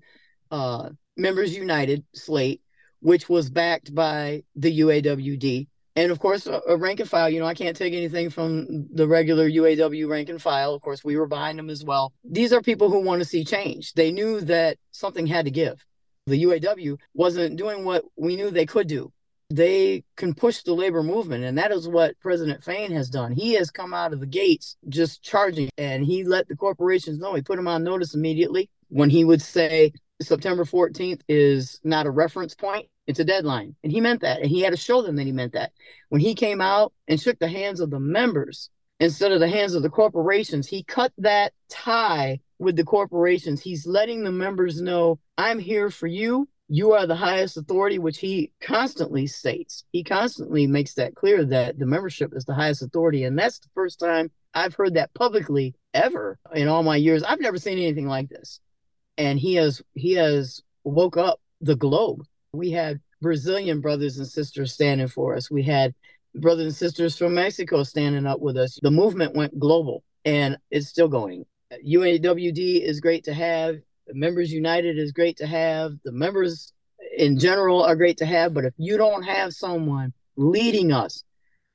uh, 0.50 0.90
Members 1.16 1.56
United 1.56 2.04
slate, 2.14 2.60
which 3.00 3.28
was 3.28 3.50
backed 3.50 3.94
by 3.94 4.42
the 4.56 4.80
UAWD. 4.80 5.68
And 5.94 6.10
of 6.10 6.18
course, 6.18 6.46
a, 6.46 6.60
a 6.68 6.76
rank 6.76 7.00
and 7.00 7.08
file, 7.08 7.28
you 7.28 7.40
know, 7.40 7.46
I 7.46 7.54
can't 7.54 7.76
take 7.76 7.92
anything 7.92 8.30
from 8.30 8.86
the 8.92 9.06
regular 9.06 9.48
UAW 9.48 10.08
rank 10.08 10.28
and 10.28 10.40
file. 10.40 10.74
Of 10.74 10.82
course, 10.82 11.04
we 11.04 11.16
were 11.16 11.26
behind 11.26 11.58
them 11.58 11.68
as 11.68 11.84
well. 11.84 12.12
These 12.24 12.52
are 12.52 12.62
people 12.62 12.90
who 12.90 13.00
want 13.00 13.20
to 13.20 13.28
see 13.28 13.44
change. 13.44 13.92
They 13.92 14.10
knew 14.10 14.40
that 14.42 14.78
something 14.90 15.26
had 15.26 15.44
to 15.44 15.50
give. 15.50 15.84
The 16.26 16.44
UAW 16.44 16.98
wasn't 17.14 17.56
doing 17.56 17.84
what 17.84 18.04
we 18.16 18.36
knew 18.36 18.50
they 18.50 18.66
could 18.66 18.86
do 18.86 19.12
they 19.54 20.04
can 20.16 20.34
push 20.34 20.62
the 20.62 20.72
labor 20.72 21.02
movement. 21.02 21.44
And 21.44 21.58
that 21.58 21.72
is 21.72 21.88
what 21.88 22.18
President 22.20 22.64
Fain 22.64 22.90
has 22.92 23.10
done. 23.10 23.32
He 23.32 23.54
has 23.54 23.70
come 23.70 23.92
out 23.92 24.12
of 24.12 24.20
the 24.20 24.26
gates 24.26 24.76
just 24.88 25.22
charging 25.22 25.70
and 25.78 26.04
he 26.04 26.24
let 26.24 26.48
the 26.48 26.56
corporations 26.56 27.18
know. 27.18 27.34
He 27.34 27.42
put 27.42 27.56
them 27.56 27.68
on 27.68 27.84
notice 27.84 28.14
immediately 28.14 28.70
when 28.88 29.10
he 29.10 29.24
would 29.24 29.42
say 29.42 29.92
September 30.20 30.64
14th 30.64 31.20
is 31.28 31.80
not 31.84 32.06
a 32.06 32.10
reference 32.10 32.54
point, 32.54 32.86
it's 33.06 33.20
a 33.20 33.24
deadline. 33.24 33.74
And 33.82 33.92
he 33.92 34.00
meant 34.00 34.20
that. 34.20 34.40
And 34.40 34.50
he 34.50 34.60
had 34.60 34.70
to 34.70 34.76
show 34.76 35.02
them 35.02 35.16
that 35.16 35.26
he 35.26 35.32
meant 35.32 35.52
that. 35.52 35.72
When 36.08 36.20
he 36.20 36.34
came 36.34 36.60
out 36.60 36.92
and 37.08 37.20
shook 37.20 37.38
the 37.38 37.48
hands 37.48 37.80
of 37.80 37.90
the 37.90 38.00
members 38.00 38.70
instead 39.00 39.32
of 39.32 39.40
the 39.40 39.48
hands 39.48 39.74
of 39.74 39.82
the 39.82 39.90
corporations, 39.90 40.68
he 40.68 40.84
cut 40.84 41.12
that 41.18 41.52
tie 41.68 42.40
with 42.58 42.76
the 42.76 42.84
corporations. 42.84 43.60
He's 43.60 43.86
letting 43.86 44.22
the 44.22 44.30
members 44.30 44.80
know, 44.80 45.18
I'm 45.36 45.58
here 45.58 45.90
for 45.90 46.06
you 46.06 46.48
you 46.72 46.92
are 46.92 47.06
the 47.06 47.14
highest 47.14 47.58
authority, 47.58 47.98
which 47.98 48.18
he 48.18 48.50
constantly 48.62 49.26
states. 49.26 49.84
He 49.92 50.02
constantly 50.02 50.66
makes 50.66 50.94
that 50.94 51.14
clear 51.14 51.44
that 51.44 51.78
the 51.78 51.84
membership 51.84 52.32
is 52.34 52.46
the 52.46 52.54
highest 52.54 52.80
authority. 52.80 53.24
And 53.24 53.38
that's 53.38 53.58
the 53.58 53.68
first 53.74 54.00
time 54.00 54.30
I've 54.54 54.74
heard 54.74 54.94
that 54.94 55.12
publicly 55.12 55.74
ever 55.92 56.38
in 56.54 56.68
all 56.68 56.82
my 56.82 56.96
years. 56.96 57.22
I've 57.24 57.42
never 57.42 57.58
seen 57.58 57.76
anything 57.76 58.06
like 58.06 58.30
this. 58.30 58.58
And 59.18 59.38
he 59.38 59.56
has 59.56 59.82
he 59.92 60.14
has 60.14 60.62
woke 60.82 61.18
up 61.18 61.42
the 61.60 61.76
globe. 61.76 62.22
We 62.54 62.70
had 62.70 63.00
Brazilian 63.20 63.82
brothers 63.82 64.16
and 64.16 64.26
sisters 64.26 64.72
standing 64.72 65.08
for 65.08 65.36
us. 65.36 65.50
We 65.50 65.64
had 65.64 65.94
brothers 66.34 66.64
and 66.64 66.74
sisters 66.74 67.18
from 67.18 67.34
Mexico 67.34 67.82
standing 67.82 68.24
up 68.24 68.40
with 68.40 68.56
us. 68.56 68.78
The 68.80 68.90
movement 68.90 69.34
went 69.34 69.58
global 69.58 70.04
and 70.24 70.56
it's 70.70 70.88
still 70.88 71.08
going. 71.08 71.44
UAWD 71.86 72.80
is 72.80 73.00
great 73.00 73.24
to 73.24 73.34
have. 73.34 73.76
The 74.06 74.14
members 74.14 74.52
united 74.52 74.98
is 74.98 75.12
great 75.12 75.36
to 75.38 75.46
have. 75.46 75.92
The 76.04 76.12
members 76.12 76.72
in 77.16 77.38
general 77.38 77.82
are 77.82 77.96
great 77.96 78.18
to 78.18 78.26
have. 78.26 78.54
But 78.54 78.64
if 78.64 78.74
you 78.76 78.96
don't 78.96 79.22
have 79.22 79.52
someone 79.52 80.12
leading 80.36 80.92
us 80.92 81.24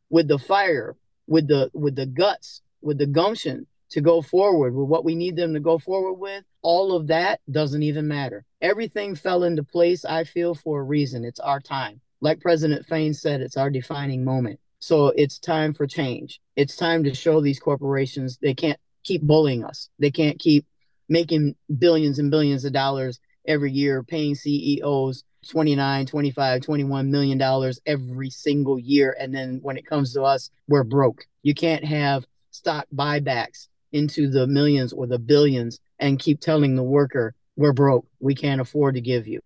with 0.10 0.28
the 0.28 0.40
fire, 0.40 0.96
with 1.28 1.48
the 1.48 1.70
with 1.74 1.96
the 1.96 2.06
guts, 2.06 2.62
with 2.82 2.98
the 2.98 3.06
gumption 3.06 3.68
to 3.90 4.02
go 4.02 4.22
forward 4.22 4.76
with 4.76 4.88
what 4.88 5.06
we 5.06 5.16
need 5.16 5.36
them 5.36 5.54
to 5.54 5.60
go 5.60 5.78
forward 5.78 6.14
with, 6.14 6.44
all 6.62 6.94
of 6.94 7.08
that 7.08 7.40
doesn't 7.50 7.84
even 7.84 8.08
matter. 8.08 8.44
Everything 8.62 9.16
fell 9.16 9.44
into 9.44 9.64
place, 9.64 10.04
I 10.04 10.26
feel, 10.26 10.56
for 10.56 10.82
a 10.82 10.84
reason. 10.84 11.24
It's 11.24 11.40
our 11.40 11.60
time. 11.62 12.02
Like 12.20 12.42
President 12.42 12.86
Fain 12.86 13.14
said, 13.14 13.42
it's 13.42 13.58
our 13.58 13.70
defining 13.70 14.26
moment. 14.26 14.60
So 14.80 15.08
it's 15.10 15.40
time 15.40 15.74
for 15.74 15.88
change. 15.88 16.42
It's 16.56 16.76
time 16.76 17.04
to 17.06 17.14
show 17.14 17.42
these 17.42 17.60
corporations 17.60 18.38
they 18.42 18.54
can't 18.54 18.80
keep 19.04 19.22
bullying 19.22 19.64
us. 19.64 19.90
They 20.00 20.12
can't 20.12 20.38
keep 20.38 20.66
making 21.10 21.56
billions 21.78 22.20
and 22.20 22.32
billions 22.32 22.66
of 22.66 22.74
dollars 22.74 23.20
every 23.48 23.72
year, 23.72 24.04
paying 24.04 24.36
CEOs 24.36 25.24
29, 25.48 26.06
25, 26.06 26.62
21 26.62 27.12
million 27.12 27.38
dollars 27.38 27.80
every 27.86 28.30
single 28.30 28.78
year. 28.78 29.16
And 29.20 29.34
then 29.34 29.60
when 29.62 29.78
it 29.78 29.86
comes 29.86 30.14
to 30.14 30.24
us, 30.24 30.50
we're 30.68 30.84
broke. 30.84 31.26
You 31.44 31.54
can't 31.54 31.84
have 31.84 32.26
stock 32.52 32.88
buybacks 32.94 33.68
into 33.92 34.30
the 34.30 34.48
millions 34.48 34.94
or 34.94 35.08
the 35.08 35.20
billions 35.20 35.80
and 36.00 36.20
keep 36.20 36.42
telling 36.42 36.76
the 36.76 36.84
worker, 36.84 37.34
we're 37.56 37.74
broke. 37.74 38.06
We 38.20 38.36
can't 38.36 38.62
afford 38.62 38.96
to 38.96 39.02
give 39.02 39.28
you. 39.28 39.42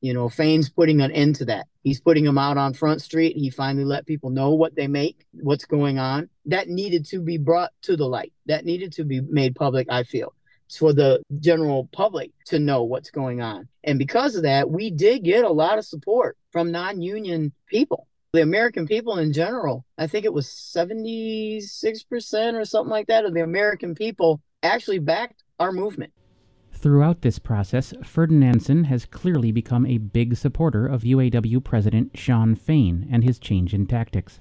You 0.00 0.14
know, 0.14 0.30
Fain's 0.30 0.70
putting 0.70 1.02
an 1.02 1.10
end 1.10 1.36
to 1.36 1.44
that. 1.46 1.66
He's 1.82 2.00
putting 2.00 2.24
them 2.24 2.38
out 2.38 2.56
on 2.56 2.72
Front 2.72 3.02
Street. 3.02 3.36
He 3.36 3.50
finally 3.50 3.84
let 3.84 4.06
people 4.06 4.30
know 4.30 4.50
what 4.50 4.74
they 4.74 4.86
make, 4.86 5.26
what's 5.32 5.66
going 5.66 5.98
on. 5.98 6.30
That 6.46 6.68
needed 6.68 7.04
to 7.06 7.20
be 7.20 7.36
brought 7.36 7.72
to 7.82 7.96
the 7.96 8.06
light. 8.06 8.32
That 8.46 8.64
needed 8.64 8.92
to 8.92 9.04
be 9.04 9.20
made 9.20 9.56
public, 9.56 9.88
I 9.90 10.04
feel 10.04 10.32
for 10.76 10.92
the 10.92 11.22
general 11.40 11.88
public 11.92 12.30
to 12.46 12.58
know 12.58 12.84
what's 12.84 13.10
going 13.10 13.40
on. 13.40 13.68
And 13.84 13.98
because 13.98 14.36
of 14.36 14.42
that, 14.42 14.70
we 14.70 14.90
did 14.90 15.24
get 15.24 15.44
a 15.44 15.50
lot 15.50 15.78
of 15.78 15.84
support 15.84 16.36
from 16.52 16.70
non 16.70 17.02
union 17.02 17.52
people. 17.66 18.06
The 18.32 18.42
American 18.42 18.86
people 18.86 19.18
in 19.18 19.32
general, 19.32 19.84
I 19.98 20.06
think 20.06 20.24
it 20.24 20.32
was 20.32 20.46
76% 20.46 22.54
or 22.54 22.64
something 22.64 22.90
like 22.90 23.08
that 23.08 23.24
of 23.24 23.34
the 23.34 23.42
American 23.42 23.94
people 23.94 24.40
actually 24.62 25.00
backed 25.00 25.42
our 25.58 25.72
movement. 25.72 26.12
Throughout 26.72 27.22
this 27.22 27.38
process, 27.38 27.92
Ferdinandsen 28.04 28.84
has 28.84 29.04
clearly 29.04 29.50
become 29.50 29.84
a 29.84 29.98
big 29.98 30.36
supporter 30.36 30.86
of 30.86 31.02
UAW 31.02 31.62
President 31.62 32.16
Shawn 32.16 32.54
Fain 32.54 33.08
and 33.10 33.24
his 33.24 33.38
change 33.38 33.74
in 33.74 33.86
tactics 33.86 34.40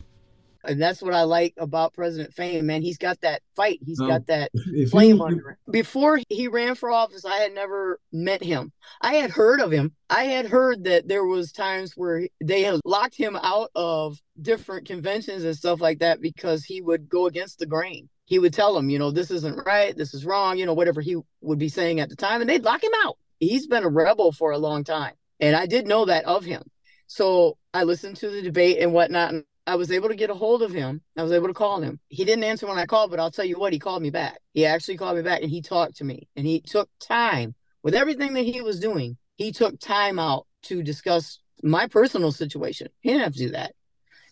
and 0.63 0.81
that's 0.81 1.01
what 1.01 1.13
I 1.13 1.23
like 1.23 1.53
about 1.57 1.93
President 1.93 2.33
Fain, 2.33 2.65
man. 2.65 2.81
He's 2.81 2.97
got 2.97 3.21
that 3.21 3.41
fight. 3.55 3.79
He's 3.85 3.99
got 3.99 4.27
that 4.27 4.51
flame 4.91 5.17
you, 5.17 5.23
under 5.23 5.49
it. 5.51 5.57
Before 5.71 6.19
he 6.29 6.47
ran 6.47 6.75
for 6.75 6.91
office, 6.91 7.25
I 7.25 7.37
had 7.37 7.53
never 7.53 7.99
met 8.11 8.43
him. 8.43 8.71
I 9.01 9.15
had 9.15 9.31
heard 9.31 9.61
of 9.61 9.71
him. 9.71 9.93
I 10.09 10.25
had 10.25 10.45
heard 10.45 10.83
that 10.83 11.07
there 11.07 11.25
was 11.25 11.51
times 11.51 11.93
where 11.95 12.27
they 12.43 12.63
had 12.63 12.79
locked 12.83 13.15
him 13.15 13.37
out 13.41 13.71
of 13.75 14.19
different 14.41 14.87
conventions 14.87 15.43
and 15.43 15.55
stuff 15.55 15.79
like 15.79 15.99
that 15.99 16.21
because 16.21 16.63
he 16.63 16.81
would 16.81 17.07
go 17.07 17.27
against 17.27 17.59
the 17.59 17.65
grain. 17.65 18.09
He 18.25 18.39
would 18.39 18.53
tell 18.53 18.73
them, 18.73 18.89
you 18.89 18.99
know, 18.99 19.11
this 19.11 19.31
isn't 19.31 19.65
right, 19.65 19.95
this 19.95 20.13
is 20.13 20.25
wrong, 20.25 20.57
you 20.57 20.65
know, 20.65 20.73
whatever 20.73 21.01
he 21.01 21.17
would 21.41 21.59
be 21.59 21.69
saying 21.69 21.99
at 21.99 22.09
the 22.09 22.15
time, 22.15 22.41
and 22.41 22.49
they'd 22.49 22.63
lock 22.63 22.83
him 22.83 22.91
out. 23.03 23.17
He's 23.39 23.65
been 23.65 23.83
a 23.83 23.89
rebel 23.89 24.31
for 24.31 24.51
a 24.51 24.57
long 24.57 24.83
time. 24.83 25.13
And 25.39 25.55
I 25.55 25.65
did 25.65 25.87
know 25.87 26.05
that 26.05 26.25
of 26.25 26.43
him. 26.43 26.63
So 27.07 27.57
I 27.73 27.83
listened 27.83 28.17
to 28.17 28.29
the 28.29 28.41
debate 28.41 28.77
and 28.79 28.93
whatnot. 28.93 29.33
And 29.33 29.43
I 29.69 29.75
was 29.75 29.91
able 29.91 30.09
to 30.09 30.15
get 30.15 30.31
a 30.31 30.33
hold 30.33 30.63
of 30.63 30.73
him. 30.73 31.01
I 31.15 31.21
was 31.21 31.31
able 31.31 31.47
to 31.47 31.53
call 31.53 31.79
him. 31.79 31.99
He 32.07 32.25
didn't 32.25 32.43
answer 32.43 32.65
when 32.65 32.79
I 32.79 32.87
called, 32.87 33.11
but 33.11 33.19
I'll 33.19 33.29
tell 33.29 33.45
you 33.45 33.59
what, 33.59 33.71
he 33.71 33.77
called 33.77 34.01
me 34.01 34.09
back. 34.09 34.39
He 34.53 34.65
actually 34.65 34.97
called 34.97 35.15
me 35.15 35.21
back 35.21 35.43
and 35.43 35.51
he 35.51 35.61
talked 35.61 35.97
to 35.97 36.03
me 36.03 36.27
and 36.35 36.47
he 36.47 36.59
took 36.59 36.89
time 36.99 37.53
with 37.83 37.93
everything 37.93 38.33
that 38.33 38.45
he 38.45 38.61
was 38.61 38.79
doing. 38.79 39.15
He 39.35 39.51
took 39.51 39.79
time 39.79 40.17
out 40.17 40.47
to 40.63 40.81
discuss 40.81 41.37
my 41.61 41.85
personal 41.85 42.31
situation. 42.31 42.87
He 43.01 43.09
didn't 43.09 43.25
have 43.25 43.33
to 43.33 43.39
do 43.39 43.51
that. 43.51 43.75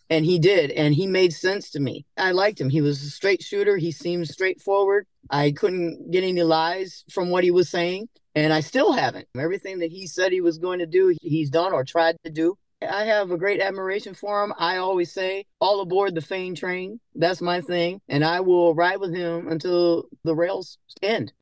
And 0.10 0.26
he 0.26 0.40
did. 0.40 0.72
And 0.72 0.96
he 0.96 1.06
made 1.06 1.34
sense 1.34 1.70
to 1.72 1.80
me. 1.80 2.08
I 2.18 2.32
liked 2.32 2.60
him. 2.60 2.70
He 2.70 2.82
was 2.82 3.04
a 3.04 3.10
straight 3.12 3.44
shooter. 3.44 3.78
He 3.78 3.92
seemed 3.92 4.28
straightforward. 4.28 5.06
I 5.30 5.52
couldn't 5.52 6.10
get 6.10 6.24
any 6.24 6.42
lies 6.42 7.04
from 7.12 7.30
what 7.30 7.44
he 7.44 7.52
was 7.52 7.70
saying. 7.70 8.10
And 8.34 8.52
I 8.52 8.62
still 8.62 8.92
haven't. 8.92 9.28
Everything 9.38 9.80
that 9.80 9.92
he 9.92 10.08
said 10.08 10.32
he 10.32 10.42
was 10.42 10.58
going 10.58 10.80
to 10.80 10.88
do, 10.88 11.16
he's 11.22 11.52
done 11.52 11.74
or 11.74 11.84
tried 11.84 12.18
to 12.24 12.32
do. 12.32 12.58
I 12.82 13.06
have 13.06 13.32
a 13.32 13.38
great 13.38 13.60
admiration 13.60 14.14
for 14.14 14.44
him. 14.44 14.54
I 14.58 14.78
always 14.78 15.12
say, 15.12 15.46
all 15.60 15.82
aboard 15.82 16.14
the 16.14 16.22
Fain 16.22 16.54
train. 16.54 17.00
That's 17.16 17.42
my 17.42 17.62
thing. 17.62 18.02
And 18.08 18.24
I 18.24 18.40
will 18.40 18.76
ride 18.76 19.00
with 19.00 19.16
him 19.16 19.48
until 19.48 20.06
the 20.24 20.36
rails 20.36 20.78
end. 21.02 21.34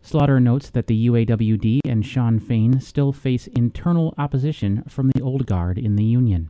Slaughter 0.00 0.40
notes 0.40 0.70
that 0.70 0.86
the 0.86 1.08
UAWD 1.08 1.80
and 1.84 2.04
Shawn 2.04 2.38
Fain 2.38 2.80
still 2.80 3.12
face 3.12 3.46
internal 3.48 4.14
opposition 4.16 4.82
from 4.88 5.10
the 5.14 5.20
old 5.20 5.46
guard 5.46 5.78
in 5.78 5.96
the 5.96 6.04
Union. 6.04 6.48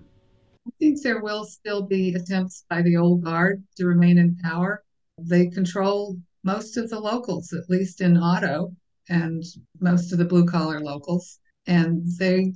I 0.66 0.70
think 0.78 1.02
there 1.02 1.20
will 1.20 1.44
still 1.44 1.82
be 1.82 2.14
attempts 2.14 2.64
by 2.70 2.82
the 2.82 2.96
old 2.96 3.24
guard 3.24 3.64
to 3.76 3.86
remain 3.86 4.18
in 4.18 4.36
power. 4.36 4.84
They 5.18 5.48
control 5.48 6.16
most 6.44 6.76
of 6.76 6.88
the 6.88 7.00
locals, 7.00 7.52
at 7.52 7.68
least 7.68 8.00
in 8.00 8.16
auto, 8.16 8.72
and 9.08 9.42
most 9.80 10.12
of 10.12 10.18
the 10.18 10.24
blue 10.24 10.46
collar 10.46 10.80
locals. 10.80 11.40
And 11.66 12.06
they 12.18 12.54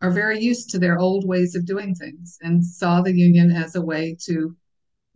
are 0.00 0.10
very 0.10 0.40
used 0.40 0.70
to 0.70 0.78
their 0.78 0.98
old 0.98 1.26
ways 1.26 1.54
of 1.54 1.66
doing 1.66 1.94
things 1.94 2.38
and 2.40 2.64
saw 2.64 3.00
the 3.00 3.12
union 3.12 3.50
as 3.50 3.74
a 3.74 3.82
way 3.82 4.16
to 4.26 4.56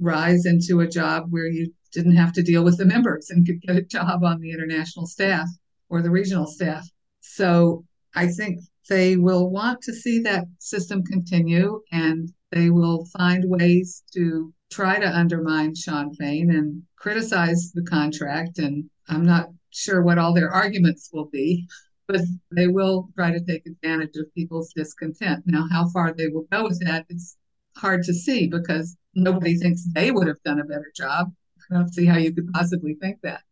rise 0.01 0.47
into 0.47 0.81
a 0.81 0.89
job 0.89 1.27
where 1.31 1.47
you 1.47 1.73
didn't 1.93 2.17
have 2.17 2.33
to 2.33 2.43
deal 2.43 2.65
with 2.65 2.79
the 2.79 2.85
members 2.85 3.31
and 3.31 3.47
could 3.47 3.61
get 3.61 3.77
a 3.77 3.83
job 3.83 4.25
on 4.25 4.41
the 4.41 4.51
international 4.51 5.07
staff 5.07 5.49
or 5.89 6.03
the 6.03 6.11
regional 6.11 6.47
staff. 6.47 6.89
So 7.21 7.85
I 8.15 8.27
think 8.27 8.61
they 8.89 9.17
will 9.17 9.51
want 9.51 9.81
to 9.83 9.93
see 9.93 10.19
that 10.21 10.47
system 10.59 11.05
continue 11.05 11.81
and 11.93 12.33
they 12.51 12.71
will 12.71 13.07
find 13.17 13.45
ways 13.47 14.03
to 14.15 14.53
try 14.71 14.99
to 14.99 15.07
undermine 15.07 15.75
Shawn 15.75 16.15
Fain 16.15 16.51
and 16.51 16.83
criticize 16.97 17.73
the 17.75 17.83
contract. 17.83 18.59
And 18.59 18.91
I'm 19.09 19.25
not 19.25 19.49
sure 19.71 20.03
what 20.03 20.19
all 20.19 20.35
their 20.35 20.51
arguments 20.51 21.11
will 21.13 21.27
be, 21.27 21.67
but 22.09 22.21
they 22.51 22.69
will 22.69 23.09
try 23.17 23.31
to 23.31 23.41
take 23.41 23.67
advantage 23.67 24.17
of 24.17 24.33
people's 24.35 24.73
discontent. 24.75 25.45
Now, 25.47 25.67
how 25.71 25.89
far 25.89 26.13
they 26.13 26.29
will 26.29 26.47
go 26.51 26.65
with 26.65 26.81
that 26.85 27.07
is 27.09 27.37
hard 27.77 28.03
to 28.05 28.15
see 28.15 28.47
because 28.49 28.97
nobody 29.15 29.57
thinks 29.57 29.85
they 29.93 30.11
would 30.11 30.29
have 30.29 30.43
done 30.45 30.61
a 30.61 30.65
better 30.65 30.93
job. 30.95 31.33
I 31.71 31.75
don't 31.75 31.93
see 31.93 32.07
how 32.07 32.19
you 32.19 32.33
could 32.33 32.53
possibly 32.53 32.95
think 32.95 33.21
that. 33.23 33.43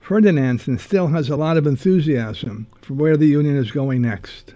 Ferdinandsen 0.00 0.78
still 0.78 1.08
has 1.08 1.30
a 1.30 1.36
lot 1.36 1.56
of 1.56 1.66
enthusiasm 1.66 2.68
for 2.80 2.94
where 2.94 3.16
the 3.16 3.26
union 3.26 3.56
is 3.56 3.72
going 3.72 4.02
next. 4.02 4.54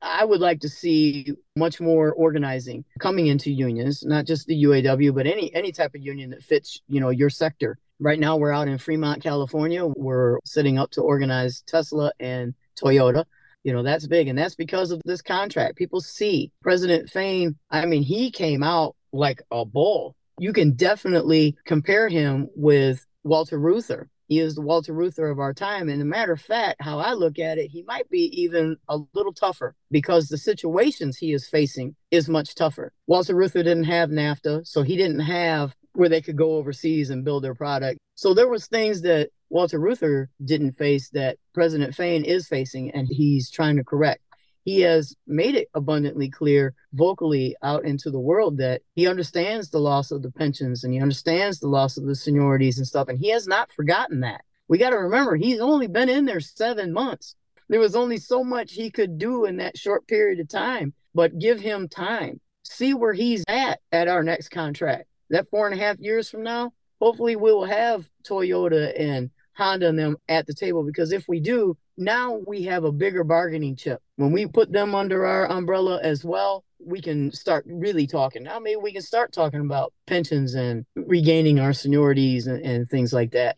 I 0.00 0.24
would 0.24 0.40
like 0.40 0.60
to 0.60 0.68
see 0.68 1.32
much 1.56 1.80
more 1.80 2.12
organizing 2.12 2.84
coming 3.00 3.26
into 3.26 3.50
unions, 3.50 4.04
not 4.06 4.26
just 4.26 4.46
the 4.46 4.62
UAW, 4.62 5.12
but 5.12 5.26
any 5.26 5.52
any 5.52 5.72
type 5.72 5.96
of 5.96 6.02
union 6.02 6.30
that 6.30 6.44
fits, 6.44 6.80
you 6.86 7.00
know, 7.00 7.10
your 7.10 7.30
sector. 7.30 7.78
Right 8.00 8.20
now, 8.20 8.36
we're 8.36 8.52
out 8.52 8.68
in 8.68 8.78
Fremont, 8.78 9.22
California. 9.22 9.84
We're 9.84 10.38
setting 10.44 10.78
up 10.78 10.90
to 10.92 11.02
organize 11.02 11.62
Tesla 11.66 12.12
and 12.20 12.54
Toyota. 12.80 13.24
You 13.64 13.72
know, 13.72 13.82
that's 13.82 14.06
big. 14.06 14.28
And 14.28 14.38
that's 14.38 14.54
because 14.54 14.92
of 14.92 15.02
this 15.04 15.20
contract. 15.20 15.76
People 15.76 16.00
see 16.00 16.52
President 16.62 17.10
Fain, 17.10 17.56
I 17.70 17.86
mean, 17.86 18.04
he 18.04 18.30
came 18.30 18.62
out 18.62 18.94
like 19.12 19.42
a 19.50 19.64
bull. 19.64 20.14
You 20.38 20.52
can 20.52 20.74
definitely 20.74 21.56
compare 21.66 22.08
him 22.08 22.48
with 22.54 23.04
Walter 23.24 23.58
Reuther. 23.58 24.08
He 24.28 24.38
is 24.40 24.54
the 24.54 24.60
Walter 24.62 24.92
Reuther 24.92 25.28
of 25.28 25.38
our 25.38 25.54
time. 25.54 25.88
And 25.88 26.00
a 26.02 26.04
matter 26.04 26.32
of 26.32 26.40
fact, 26.40 26.82
how 26.82 26.98
I 26.98 27.14
look 27.14 27.38
at 27.38 27.56
it, 27.58 27.70
he 27.70 27.82
might 27.82 28.08
be 28.10 28.30
even 28.40 28.76
a 28.88 28.98
little 29.14 29.32
tougher 29.32 29.74
because 29.90 30.28
the 30.28 30.36
situations 30.36 31.16
he 31.16 31.32
is 31.32 31.48
facing 31.48 31.96
is 32.10 32.28
much 32.28 32.54
tougher. 32.54 32.92
Walter 33.06 33.34
Reuther 33.34 33.62
didn't 33.62 33.84
have 33.84 34.10
NAFTA, 34.10 34.66
so 34.66 34.82
he 34.82 34.96
didn't 34.96 35.20
have 35.20 35.74
where 35.98 36.08
they 36.08 36.20
could 36.20 36.36
go 36.36 36.52
overseas 36.52 37.10
and 37.10 37.24
build 37.24 37.42
their 37.42 37.56
product. 37.56 37.98
So 38.14 38.32
there 38.32 38.46
was 38.46 38.68
things 38.68 39.02
that 39.02 39.30
Walter 39.50 39.80
Reuther 39.80 40.30
didn't 40.44 40.72
face 40.72 41.10
that 41.10 41.38
President 41.54 41.92
Fain 41.92 42.24
is 42.24 42.46
facing 42.46 42.92
and 42.92 43.08
he's 43.10 43.50
trying 43.50 43.78
to 43.78 43.84
correct. 43.84 44.22
He 44.62 44.82
has 44.82 45.16
made 45.26 45.56
it 45.56 45.68
abundantly 45.74 46.30
clear 46.30 46.72
vocally 46.92 47.56
out 47.64 47.84
into 47.84 48.12
the 48.12 48.20
world 48.20 48.58
that 48.58 48.82
he 48.94 49.08
understands 49.08 49.70
the 49.70 49.80
loss 49.80 50.12
of 50.12 50.22
the 50.22 50.30
pensions 50.30 50.84
and 50.84 50.94
he 50.94 51.00
understands 51.00 51.58
the 51.58 51.66
loss 51.66 51.96
of 51.96 52.04
the 52.04 52.12
seniorities 52.12 52.76
and 52.76 52.86
stuff. 52.86 53.08
And 53.08 53.18
he 53.18 53.30
has 53.30 53.48
not 53.48 53.72
forgotten 53.72 54.20
that. 54.20 54.42
We 54.68 54.78
got 54.78 54.90
to 54.90 54.98
remember, 54.98 55.34
he's 55.34 55.58
only 55.58 55.88
been 55.88 56.08
in 56.08 56.26
there 56.26 56.38
seven 56.38 56.92
months. 56.92 57.34
There 57.68 57.80
was 57.80 57.96
only 57.96 58.18
so 58.18 58.44
much 58.44 58.72
he 58.72 58.92
could 58.92 59.18
do 59.18 59.46
in 59.46 59.56
that 59.56 59.76
short 59.76 60.06
period 60.06 60.38
of 60.38 60.48
time, 60.48 60.94
but 61.12 61.40
give 61.40 61.58
him 61.58 61.88
time. 61.88 62.40
See 62.62 62.94
where 62.94 63.14
he's 63.14 63.42
at 63.48 63.80
at 63.90 64.06
our 64.06 64.22
next 64.22 64.50
contract. 64.50 65.07
That 65.30 65.48
four 65.50 65.68
and 65.68 65.78
a 65.78 65.82
half 65.82 65.98
years 65.98 66.30
from 66.30 66.42
now, 66.42 66.72
hopefully 67.00 67.36
we 67.36 67.52
will 67.52 67.64
have 67.64 68.08
Toyota 68.24 68.92
and 68.98 69.30
Honda 69.54 69.88
and 69.88 69.98
them 69.98 70.16
at 70.28 70.46
the 70.46 70.54
table 70.54 70.84
because 70.84 71.12
if 71.12 71.28
we 71.28 71.40
do, 71.40 71.76
now 71.96 72.40
we 72.46 72.62
have 72.62 72.84
a 72.84 72.92
bigger 72.92 73.24
bargaining 73.24 73.74
chip. 73.74 74.00
When 74.16 74.30
we 74.30 74.46
put 74.46 74.72
them 74.72 74.94
under 74.94 75.26
our 75.26 75.50
umbrella 75.50 76.00
as 76.02 76.24
well, 76.24 76.64
we 76.78 77.00
can 77.00 77.32
start 77.32 77.64
really 77.66 78.06
talking. 78.06 78.44
Now 78.44 78.60
maybe 78.60 78.76
we 78.76 78.92
can 78.92 79.02
start 79.02 79.32
talking 79.32 79.60
about 79.60 79.92
pensions 80.06 80.54
and 80.54 80.86
regaining 80.94 81.58
our 81.58 81.72
seniorities 81.72 82.46
and, 82.46 82.64
and 82.64 82.88
things 82.88 83.12
like 83.12 83.32
that. 83.32 83.56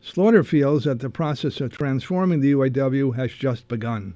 Slaughter 0.00 0.44
feels 0.44 0.84
that 0.84 1.00
the 1.00 1.10
process 1.10 1.60
of 1.60 1.72
transforming 1.72 2.40
the 2.40 2.52
UAW 2.52 3.16
has 3.16 3.32
just 3.32 3.66
begun. 3.66 4.14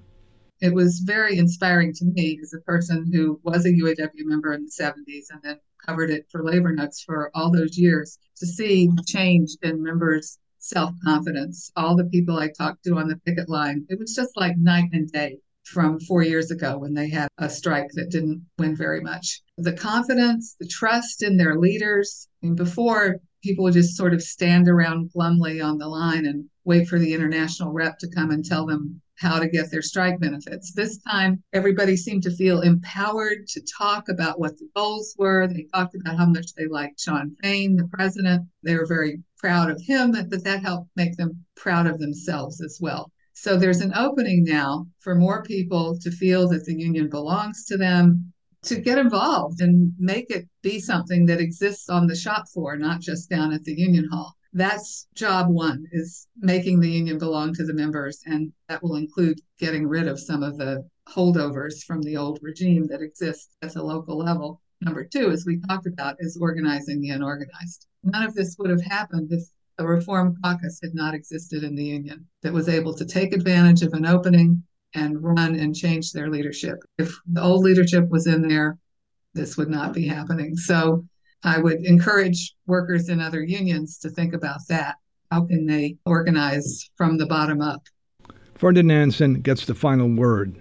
It 0.60 0.74
was 0.74 0.98
very 0.98 1.38
inspiring 1.38 1.94
to 1.94 2.04
me 2.04 2.38
as 2.42 2.52
a 2.52 2.60
person 2.60 3.10
who 3.10 3.40
was 3.42 3.64
a 3.64 3.72
UAW 3.72 4.26
member 4.26 4.52
in 4.52 4.64
the 4.64 4.70
70s 4.70 5.30
and 5.30 5.40
then 5.42 5.58
covered 5.86 6.10
it 6.10 6.26
for 6.30 6.44
Labor 6.44 6.72
Notes 6.72 7.02
for 7.02 7.30
all 7.34 7.50
those 7.50 7.78
years 7.78 8.18
to 8.36 8.46
see 8.46 8.90
change 9.06 9.56
in 9.62 9.82
members' 9.82 10.38
self 10.58 10.92
confidence. 11.02 11.72
All 11.76 11.96
the 11.96 12.04
people 12.04 12.38
I 12.38 12.48
talked 12.48 12.84
to 12.84 12.98
on 12.98 13.08
the 13.08 13.16
picket 13.24 13.48
line, 13.48 13.86
it 13.88 13.98
was 13.98 14.14
just 14.14 14.36
like 14.36 14.58
night 14.58 14.90
and 14.92 15.10
day 15.10 15.38
from 15.64 15.98
four 16.00 16.22
years 16.22 16.50
ago 16.50 16.76
when 16.78 16.92
they 16.92 17.08
had 17.08 17.28
a 17.38 17.48
strike 17.48 17.88
that 17.94 18.10
didn't 18.10 18.44
win 18.58 18.76
very 18.76 19.00
much. 19.00 19.40
The 19.56 19.72
confidence, 19.72 20.56
the 20.60 20.66
trust 20.66 21.22
in 21.22 21.38
their 21.38 21.56
leaders. 21.56 22.28
I 22.42 22.46
mean, 22.46 22.56
before, 22.56 23.16
people 23.42 23.64
would 23.64 23.74
just 23.74 23.96
sort 23.96 24.12
of 24.12 24.22
stand 24.22 24.68
around 24.68 25.10
glumly 25.12 25.62
on 25.62 25.78
the 25.78 25.88
line 25.88 26.26
and 26.26 26.50
wait 26.64 26.86
for 26.86 26.98
the 26.98 27.14
international 27.14 27.72
rep 27.72 27.98
to 28.00 28.10
come 28.10 28.30
and 28.30 28.44
tell 28.44 28.66
them 28.66 29.00
how 29.20 29.38
to 29.38 29.48
get 29.48 29.70
their 29.70 29.83
strike 29.83 30.18
benefits. 30.18 30.72
This 30.72 30.98
time, 30.98 31.42
everybody 31.52 31.96
seemed 31.96 32.22
to 32.22 32.35
feel 32.35 32.62
empowered 32.62 33.46
to 33.48 33.61
talk 33.78 34.09
about 34.09 34.40
what 34.40 34.56
the 34.59 34.68
goals 34.74 35.14
were. 35.18 35.46
They 35.46 35.66
talked 35.74 35.94
about 35.94 36.16
how 36.16 36.26
much 36.26 36.54
they 36.54 36.66
liked 36.66 37.00
Shawn 37.00 37.37
Fain, 37.42 37.76
the 37.76 37.88
president. 37.92 38.48
They 38.62 38.74
were 38.74 38.87
very 38.87 39.22
proud 39.37 39.70
of 39.70 39.80
him, 39.83 40.12
but 40.12 40.30
that 40.44 40.62
helped 40.62 40.88
make 40.96 41.16
them 41.16 41.44
proud 41.54 41.87
of 41.87 41.98
themselves 41.98 42.62
as 42.62 42.78
well. 42.80 43.12
So 43.35 43.56
there's 43.56 43.80
an 43.80 43.92
opening 43.94 44.42
now 44.44 44.87
for 45.00 45.14
more 45.14 45.42
people 45.42 45.98
to 46.00 46.11
feel 46.11 46.48
that 46.48 46.64
the 46.64 46.78
union 46.78 47.09
belongs 47.11 47.66
to 47.66 47.76
them, 47.76 48.33
to 48.62 48.80
get 48.80 48.98
involved 48.98 49.61
and 49.61 49.92
make 49.98 50.30
it 50.30 50.48
be 50.62 50.78
something 50.78 51.26
that 51.26 51.40
exists 51.40 51.88
on 51.88 52.06
the 52.06 52.16
shop 52.16 52.44
floor, 52.52 52.76
not 52.76 53.00
just 53.00 53.28
down 53.28 53.52
at 53.52 53.64
the 53.64 53.74
union 53.78 54.09
hall. 54.11 54.35
That's 54.52 55.06
job 55.14 55.48
one 55.48 55.86
is 55.92 56.26
making 56.38 56.80
the 56.80 56.90
union 56.90 57.18
belong 57.18 57.54
to 57.54 57.64
the 57.64 57.74
members 57.74 58.22
and 58.26 58.52
that 58.68 58.82
will 58.82 58.96
include 58.96 59.40
getting 59.58 59.86
rid 59.86 60.08
of 60.08 60.18
some 60.18 60.42
of 60.42 60.58
the 60.58 60.84
holdovers 61.08 61.84
from 61.84 62.02
the 62.02 62.16
old 62.16 62.38
regime 62.42 62.86
that 62.88 63.02
exists 63.02 63.56
at 63.62 63.74
the 63.74 63.82
local 63.82 64.18
level. 64.18 64.60
Number 64.80 65.04
two 65.04 65.30
as 65.30 65.44
we 65.46 65.60
talked 65.68 65.86
about 65.86 66.16
is 66.18 66.38
organizing 66.40 67.00
the 67.00 67.10
unorganized. 67.10 67.86
None 68.02 68.22
of 68.22 68.34
this 68.34 68.56
would 68.58 68.70
have 68.70 68.82
happened 68.82 69.32
if 69.32 69.44
a 69.78 69.86
reform 69.86 70.36
caucus 70.42 70.80
had 70.82 70.94
not 70.94 71.14
existed 71.14 71.62
in 71.62 71.74
the 71.74 71.84
union 71.84 72.26
that 72.42 72.52
was 72.52 72.68
able 72.68 72.94
to 72.94 73.04
take 73.04 73.32
advantage 73.32 73.82
of 73.82 73.92
an 73.92 74.06
opening 74.06 74.62
and 74.94 75.22
run 75.22 75.54
and 75.54 75.74
change 75.74 76.12
their 76.12 76.28
leadership. 76.28 76.78
If 76.98 77.14
the 77.30 77.42
old 77.42 77.62
leadership 77.62 78.08
was 78.08 78.26
in 78.26 78.46
there 78.46 78.78
this 79.34 79.56
would 79.56 79.68
not 79.68 79.92
be 79.92 80.06
happening. 80.06 80.56
So 80.56 81.04
I 81.42 81.59
would 81.59 81.85
encourage 81.85 82.55
workers 82.66 83.09
in 83.09 83.20
other 83.20 83.42
unions 83.42 83.98
to 84.00 84.11
think 84.11 84.35
about 84.35 84.61
that. 84.68 84.96
How 85.31 85.46
can 85.46 85.66
they 85.66 85.96
organize 86.05 86.90
from 86.96 87.16
the 87.16 87.26
bottom 87.26 87.61
up? 87.61 87.83
Ferdinandsen 88.59 89.42
gets 89.42 89.64
the 89.64 89.74
final 89.74 90.09
word. 90.09 90.57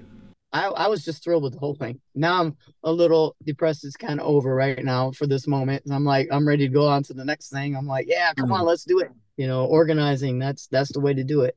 I, 0.51 0.67
I 0.67 0.87
was 0.87 1.03
just 1.03 1.23
thrilled 1.23 1.43
with 1.43 1.53
the 1.53 1.59
whole 1.59 1.75
thing. 1.75 1.99
Now 2.15 2.41
I'm 2.41 2.57
a 2.83 2.91
little 2.91 3.35
depressed. 3.45 3.85
It's 3.85 3.95
kind 3.95 4.19
of 4.19 4.25
over 4.25 4.55
right 4.55 4.83
now 4.83 5.11
for 5.11 5.27
this 5.27 5.47
moment. 5.47 5.83
And 5.85 5.93
I'm 5.93 6.05
like, 6.05 6.27
I'm 6.31 6.47
ready 6.47 6.67
to 6.67 6.73
go 6.73 6.87
on 6.87 7.03
to 7.03 7.13
the 7.13 7.25
next 7.25 7.49
thing. 7.49 7.75
I'm 7.75 7.85
like, 7.85 8.05
yeah, 8.07 8.33
come 8.33 8.51
on, 8.51 8.61
mm. 8.61 8.67
let's 8.67 8.83
do 8.83 8.99
it. 8.99 9.11
You 9.37 9.47
know, 9.47 9.65
organizing, 9.65 10.39
that's 10.39 10.67
that's 10.67 10.91
the 10.91 10.99
way 10.99 11.13
to 11.13 11.23
do 11.23 11.41
it. 11.41 11.55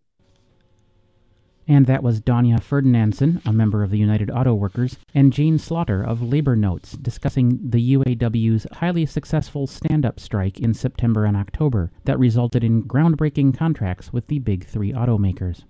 And 1.68 1.86
that 1.86 2.02
was 2.02 2.20
Dawnya 2.20 2.60
Ferdinandsen, 2.60 3.40
a 3.46 3.52
member 3.52 3.82
of 3.82 3.90
the 3.90 3.98
United 3.98 4.30
Auto 4.30 4.54
Workers, 4.54 4.98
and 5.14 5.32
Jane 5.32 5.58
Slaughter 5.58 6.02
of 6.02 6.22
Labor 6.22 6.56
Notes 6.56 6.92
discussing 6.92 7.58
the 7.62 7.94
UAW's 7.96 8.66
highly 8.72 9.06
successful 9.06 9.66
stand 9.66 10.04
up 10.04 10.18
strike 10.18 10.58
in 10.58 10.74
September 10.74 11.24
and 11.24 11.36
October 11.36 11.90
that 12.04 12.18
resulted 12.18 12.64
in 12.64 12.84
groundbreaking 12.84 13.56
contracts 13.56 14.12
with 14.12 14.26
the 14.26 14.40
big 14.40 14.64
three 14.64 14.92
automakers. 14.92 15.62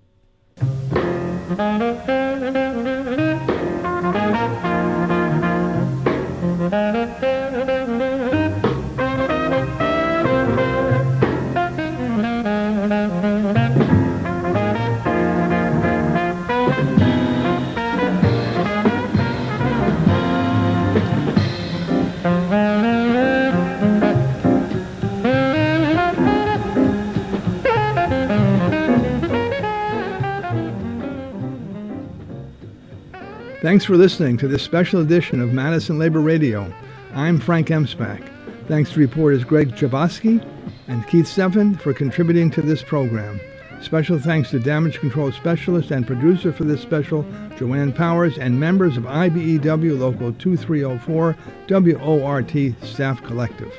Thanks 33.63 33.85
for 33.85 33.95
listening 33.95 34.35
to 34.39 34.49
this 34.49 34.61
special 34.61 34.99
edition 34.99 35.39
of 35.39 35.53
Madison 35.53 35.97
Labor 35.97 36.19
Radio. 36.19 36.69
I'm 37.13 37.39
Frank 37.39 37.69
Emspak. 37.69 38.29
Thanks 38.67 38.91
to 38.91 38.99
reporters 38.99 39.45
Greg 39.45 39.69
Jaboski 39.69 40.45
and 40.89 41.07
Keith 41.07 41.27
Steffen 41.27 41.79
for 41.79 41.93
contributing 41.93 42.51
to 42.51 42.61
this 42.61 42.83
program. 42.83 43.39
Special 43.81 44.19
thanks 44.19 44.49
to 44.49 44.59
damage 44.59 44.99
control 44.99 45.31
specialist 45.31 45.91
and 45.91 46.05
producer 46.05 46.51
for 46.51 46.65
this 46.65 46.81
special, 46.81 47.25
Joanne 47.55 47.93
Powers, 47.93 48.37
and 48.37 48.59
members 48.59 48.97
of 48.97 49.05
IBEW 49.05 49.97
Local 49.97 50.33
2304 50.33 51.37
WORT 51.69 52.85
Staff 52.85 53.23
Collective. 53.23 53.73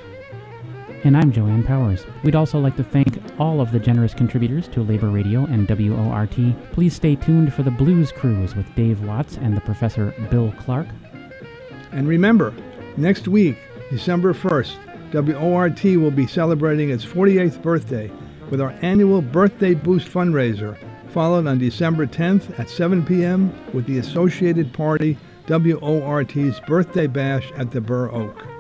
And 1.05 1.19
I'm 1.19 1.33
Joanne 1.33 1.65
Powers. 1.65 2.07
We'd 2.23 2.35
also 2.35 2.59
like 2.59 2.77
to 2.79 2.83
thank 2.83 3.21
all 3.39 3.61
of 3.61 3.73
the 3.73 3.79
generous 3.79 4.15
contributors 4.15 4.67
to 4.69 4.83
Labor 4.83 5.11
Radio 5.11 5.45
and 5.45 5.69
WORT. 5.69 6.35
Please 6.73 6.95
stay 6.95 7.15
tuned 7.15 7.53
for 7.53 7.63
the 7.63 7.71
Blues 7.71 8.11
Cruise 8.11 8.57
with 8.57 8.75
Dave 8.75 9.03
Watts 9.03 9.37
and 9.37 9.55
the 9.55 9.61
Professor 9.61 10.15
Bill 10.31 10.55
Clark. 10.61 10.87
And 11.93 12.09
remember, 12.09 12.55
next 12.97 13.29
week, 13.29 13.59
December 13.91 14.33
1st, 14.33 14.77
WORT 15.13 15.85
will 16.01 16.11
be 16.11 16.27
celebrating 16.27 16.89
its 16.89 17.05
48th 17.05 17.61
birthday 17.61 18.11
with 18.51 18.63
our 18.63 18.75
annual 18.81 19.21
Birthday 19.21 19.75
Boost 19.75 20.09
fundraiser, 20.09 20.79
followed 21.11 21.47
on 21.47 21.59
December 21.59 22.07
10th 22.07 22.59
at 22.59 22.71
7 22.71 23.05
p.m. 23.05 23.53
with 23.75 23.85
the 23.85 23.99
associated 23.99 24.73
party 24.73 25.19
WORT's 25.49 26.61
Birthday 26.61 27.07
Bash 27.07 27.53
at 27.59 27.73
the 27.73 27.83
Bur 27.83 28.11
Oak. 28.11 28.54